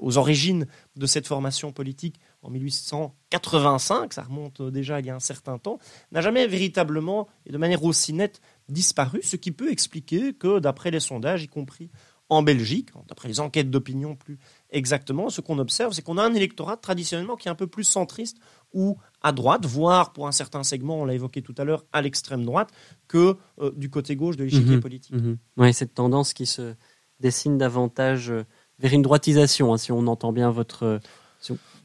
[0.00, 5.20] aux origines de cette formation politique en 1885, ça remonte déjà il y a un
[5.20, 5.78] certain temps,
[6.10, 10.90] n'a jamais véritablement et de manière aussi nette disparu, ce qui peut expliquer que d'après
[10.90, 11.90] les sondages, y compris
[12.32, 14.38] en Belgique, d'après les enquêtes d'opinion plus
[14.70, 17.84] exactement, ce qu'on observe, c'est qu'on a un électorat traditionnellement qui est un peu plus
[17.84, 18.38] centriste
[18.72, 22.00] ou à droite, voire pour un certain segment, on l'a évoqué tout à l'heure, à
[22.00, 22.70] l'extrême droite,
[23.06, 24.80] que euh, du côté gauche de l'échiquier mhm.
[24.80, 25.14] politique.
[25.14, 25.36] Mhm.
[25.58, 26.74] Oui, cette tendance qui se
[27.20, 28.44] dessine davantage euh,
[28.78, 31.00] vers une droitisation, hein, si on entend bien votre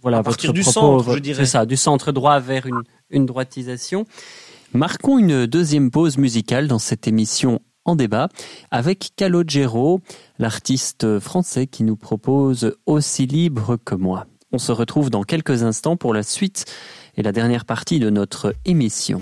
[0.01, 1.43] voilà, à partir du centre, je dirais.
[1.43, 4.05] C'est ça, du centre droit vers une, une droitisation.
[4.73, 8.29] Marquons une deuxième pause musicale dans cette émission en débat
[8.69, 10.01] avec Calogero,
[10.37, 14.27] l'artiste français qui nous propose Aussi libre que moi.
[14.51, 16.65] On se retrouve dans quelques instants pour la suite
[17.15, 19.21] et la dernière partie de notre émission.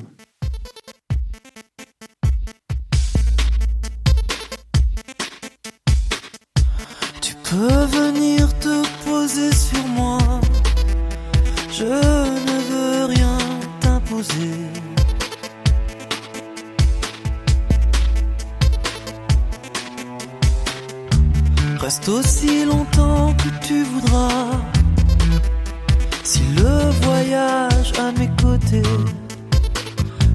[7.21, 10.17] Tu peux venir te poser sur moi
[11.77, 13.37] je ne veux rien
[13.81, 14.74] t'imposer.
[21.85, 24.59] Reste aussi longtemps que tu voudras.
[26.23, 28.81] Si le voyage à mes côtés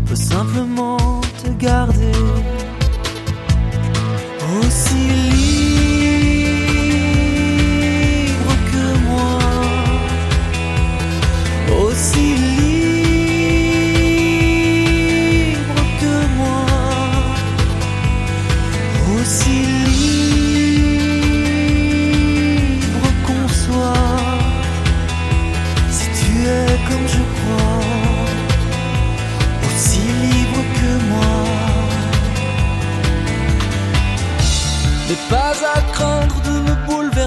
[0.06, 2.12] peut simplement te garder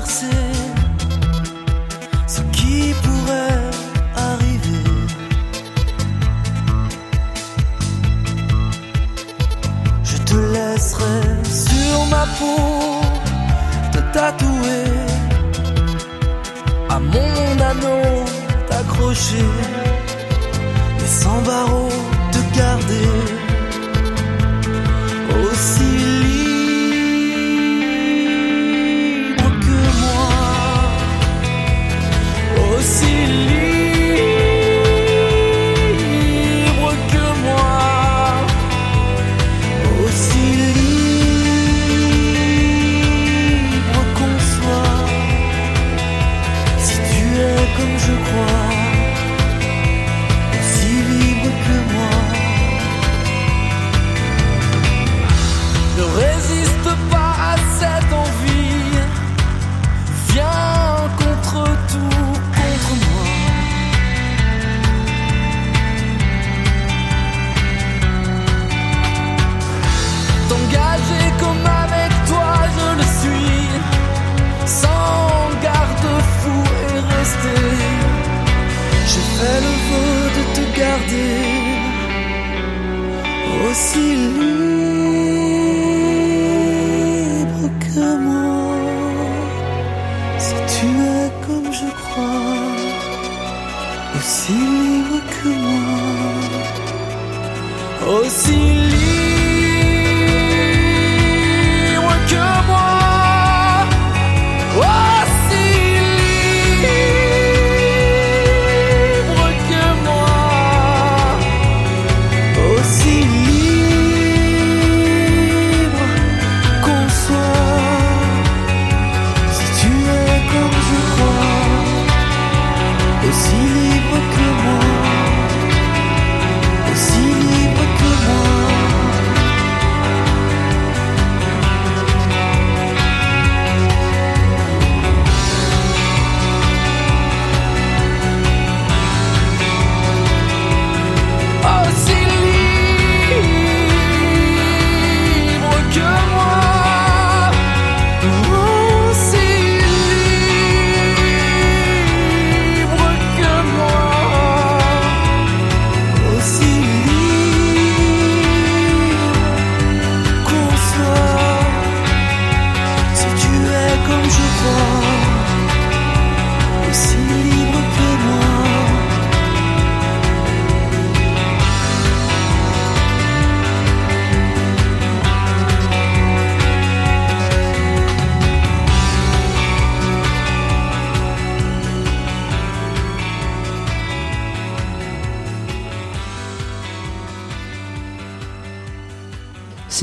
[0.05, 0.42] ce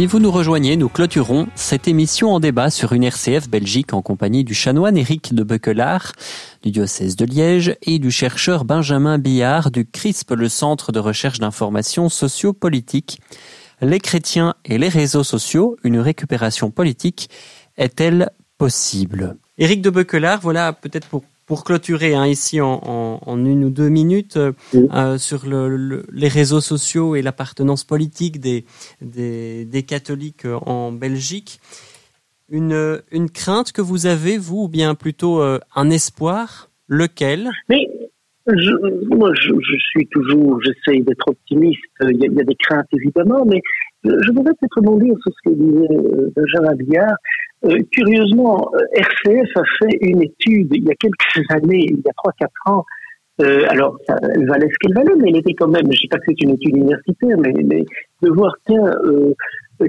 [0.00, 4.00] Si vous nous rejoignez, nous clôturons cette émission en débat sur une RCF Belgique en
[4.00, 6.12] compagnie du chanoine Éric de Bequelard
[6.62, 11.38] du diocèse de Liège et du chercheur Benjamin Billard du CRISP, le Centre de recherche
[11.38, 13.20] d'information sociopolitique.
[13.82, 17.28] Les chrétiens et les réseaux sociaux, une récupération politique
[17.76, 19.36] est-elle possible?
[19.58, 23.70] Éric de Bequelard, voilà peut-être pour pour clôturer hein, ici en, en, en, une ou
[23.70, 28.64] deux minutes euh, euh, sur le, le, les réseaux sociaux et l'appartenance politique des,
[29.02, 31.58] des, des catholiques euh, en Belgique.
[32.50, 36.70] Une, une crainte que vous avez, vous, ou bien plutôt euh, un espoir?
[36.86, 37.50] Lequel?
[37.68, 37.88] Mais
[38.46, 41.82] je, moi, je, je suis toujours, j'essaye d'être optimiste.
[42.02, 43.60] Il y, a, il y, a, des craintes évidemment, mais
[44.04, 47.16] je, voudrais peut-être rebondir sur ce que disait Benjamin Billard.
[47.64, 52.12] Euh, curieusement, RCF a fait une étude il y a quelques années, il y a
[52.16, 52.84] trois quatre ans.
[53.40, 55.94] Euh, alors, ça, elle valait ce qu'elle valait, mais elle était quand même, je ne
[55.94, 57.84] sais pas que c'est une étude universitaire, mais, mais
[58.22, 59.32] de voir, tiens, euh,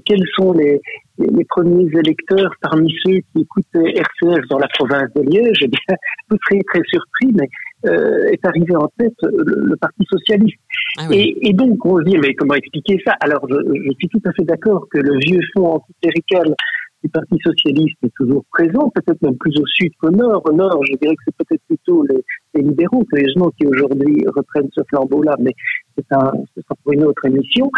[0.06, 0.80] quels sont les,
[1.18, 5.98] les premiers électeurs parmi ceux qui écoutaient RCF dans la province de Liège, eh bien,
[6.30, 7.50] vous serez très surpris, mais
[7.90, 10.60] euh, est arrivé en tête le, le Parti socialiste.
[11.00, 11.36] Ah oui.
[11.42, 13.16] et, et, donc, on se dit, mais comment expliquer ça?
[13.20, 16.56] Alors, je, je, suis tout à fait d'accord que le vieux fonds anticlérical
[17.04, 20.42] du Parti socialiste est toujours présent, peut-être même plus au sud qu'au nord.
[20.46, 22.24] Au nord, je dirais que c'est peut-être plutôt les,
[22.54, 25.54] les, libéraux, curieusement, qui aujourd'hui reprennent ce flambeau-là, mais
[25.98, 27.70] c'est un, ce sera pour une autre émission.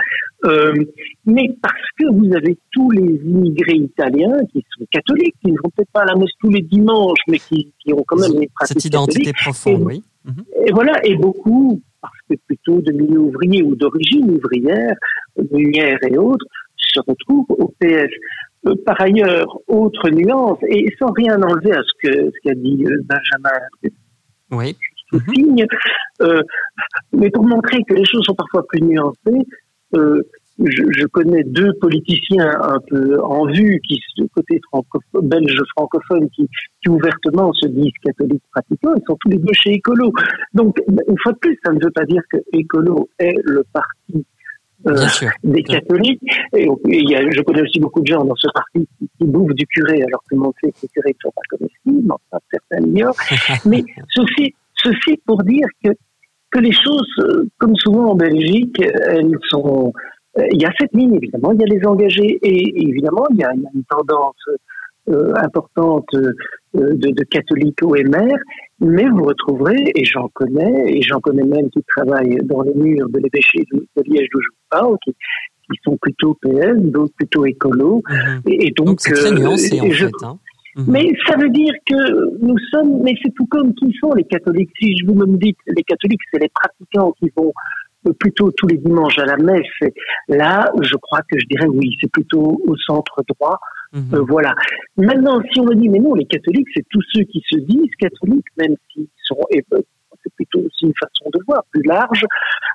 [0.45, 0.73] Euh,
[1.25, 5.69] mais parce que vous avez tous les immigrés italiens qui sont catholiques, qui ne vont
[5.75, 8.49] peut-être pas à la messe tous les dimanches, mais qui, qui ont quand même une
[8.49, 9.41] pratique Cette identité catholique.
[9.41, 10.03] profonde, et, oui.
[10.65, 14.95] Et voilà, et beaucoup, parce que plutôt de milieu ouvrier ou d'origine ouvrière,
[15.51, 16.45] lumière et autres,
[16.77, 18.11] se retrouvent au PS.
[18.65, 22.85] Euh, par ailleurs, autre nuance, et sans rien enlever à ce que ce qu'a dit
[22.85, 23.91] euh, Benjamin
[24.51, 24.77] oui.
[25.33, 25.65] signe,
[26.21, 26.41] euh,
[27.11, 29.45] mais pour montrer que les choses sont parfois plus nuancées,
[29.95, 30.21] euh,
[30.59, 33.99] je, je, connais deux politiciens un peu en vue, qui
[34.33, 36.47] côté francophone, belge francophone, qui,
[36.81, 38.93] qui, ouvertement se disent catholiques pratiquants.
[38.95, 40.13] Ils sont tous les deux chez Écolo.
[40.53, 44.25] Donc, une fois de plus, ça ne veut pas dire que Écolo est le parti
[44.87, 45.05] euh,
[45.43, 46.21] des catholiques.
[46.55, 49.25] Et, il y a, je connais aussi beaucoup de gens dans ce parti qui, qui
[49.25, 52.43] bouffent du curé, alors que mon sait que les curés ne sont pas comestibles, enfin,
[52.51, 53.15] certains l'ignorent.
[53.65, 55.91] Mais ceci, ceci pour dire que
[56.51, 59.91] que les choses, euh, comme souvent en Belgique, elles sont
[60.37, 63.37] euh, il y a cette ligne, évidemment, il y a les engagés et évidemment, il
[63.37, 64.35] y a, une tendance
[65.07, 66.31] importante euh,
[66.73, 68.35] de, de, catholiques OMR,
[68.79, 73.09] mais vous retrouverez, et j'en connais, et j'en connais même qui travaillent dans les murs
[73.09, 77.45] de l'évêché de, Liège d'où je vous parle, qui, qui, sont plutôt PS, d'autres plutôt
[77.45, 78.01] écolos.
[78.09, 78.41] Mhm.
[78.47, 80.11] Et, donc, donc c'est très nuancé en fait.
[80.23, 80.39] Hein.
[80.77, 80.85] Mhm.
[80.87, 84.71] Mais ça veut dire que nous sommes, mais c'est tout comme qui sont les catholiques.
[84.79, 87.53] Si je vous me dites, les catholiques, c'est les pratiquants qui vont
[88.19, 89.91] plutôt tous les dimanches à la messe.
[90.27, 93.59] Là, je crois que je dirais oui, c'est plutôt au centre droit.
[93.93, 94.13] Mhm.
[94.13, 94.53] Euh, voilà.
[94.97, 97.91] Maintenant, si on me dit, mais non, les catholiques, c'est tous ceux qui se disent
[97.99, 102.25] catholiques, même s'ils sont, c'est plutôt aussi une façon de voir plus large.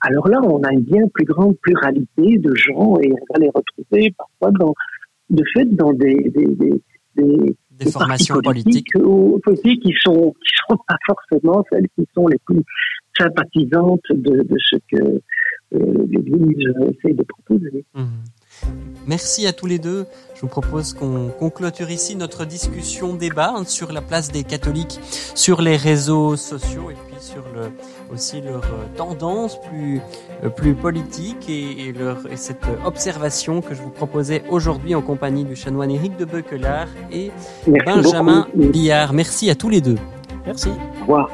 [0.03, 3.51] Alors là, on a une bien plus grande pluralité de gens et on va les
[3.55, 4.75] retrouver parfois dans,
[5.31, 6.83] de fait, dans des, des, des,
[7.16, 8.93] des des formations politiques,
[9.43, 12.62] politiques qui sont qui sont pas forcément celles qui sont les plus
[13.16, 15.21] sympathisante de, de ce que
[15.75, 17.85] euh, l'Église essaie de proposer.
[17.95, 18.05] Mmh.
[19.07, 20.07] Merci à tous les deux.
[20.34, 25.01] Je vous propose qu'on clôture ici notre discussion débat hein, sur la place des catholiques
[25.34, 27.72] sur les réseaux sociaux et puis sur le,
[28.12, 30.01] aussi leur euh, tendance plus,
[30.44, 35.03] euh, plus politique et, et, leur, et cette observation que je vous proposais aujourd'hui en
[35.03, 37.30] compagnie du chanoine Éric de Beuquelard et
[37.66, 38.70] Merci Benjamin beaucoup.
[38.70, 39.12] Billard.
[39.14, 39.99] Merci à tous les deux.
[40.44, 40.68] Merci.
[40.68, 41.30] Au revoir.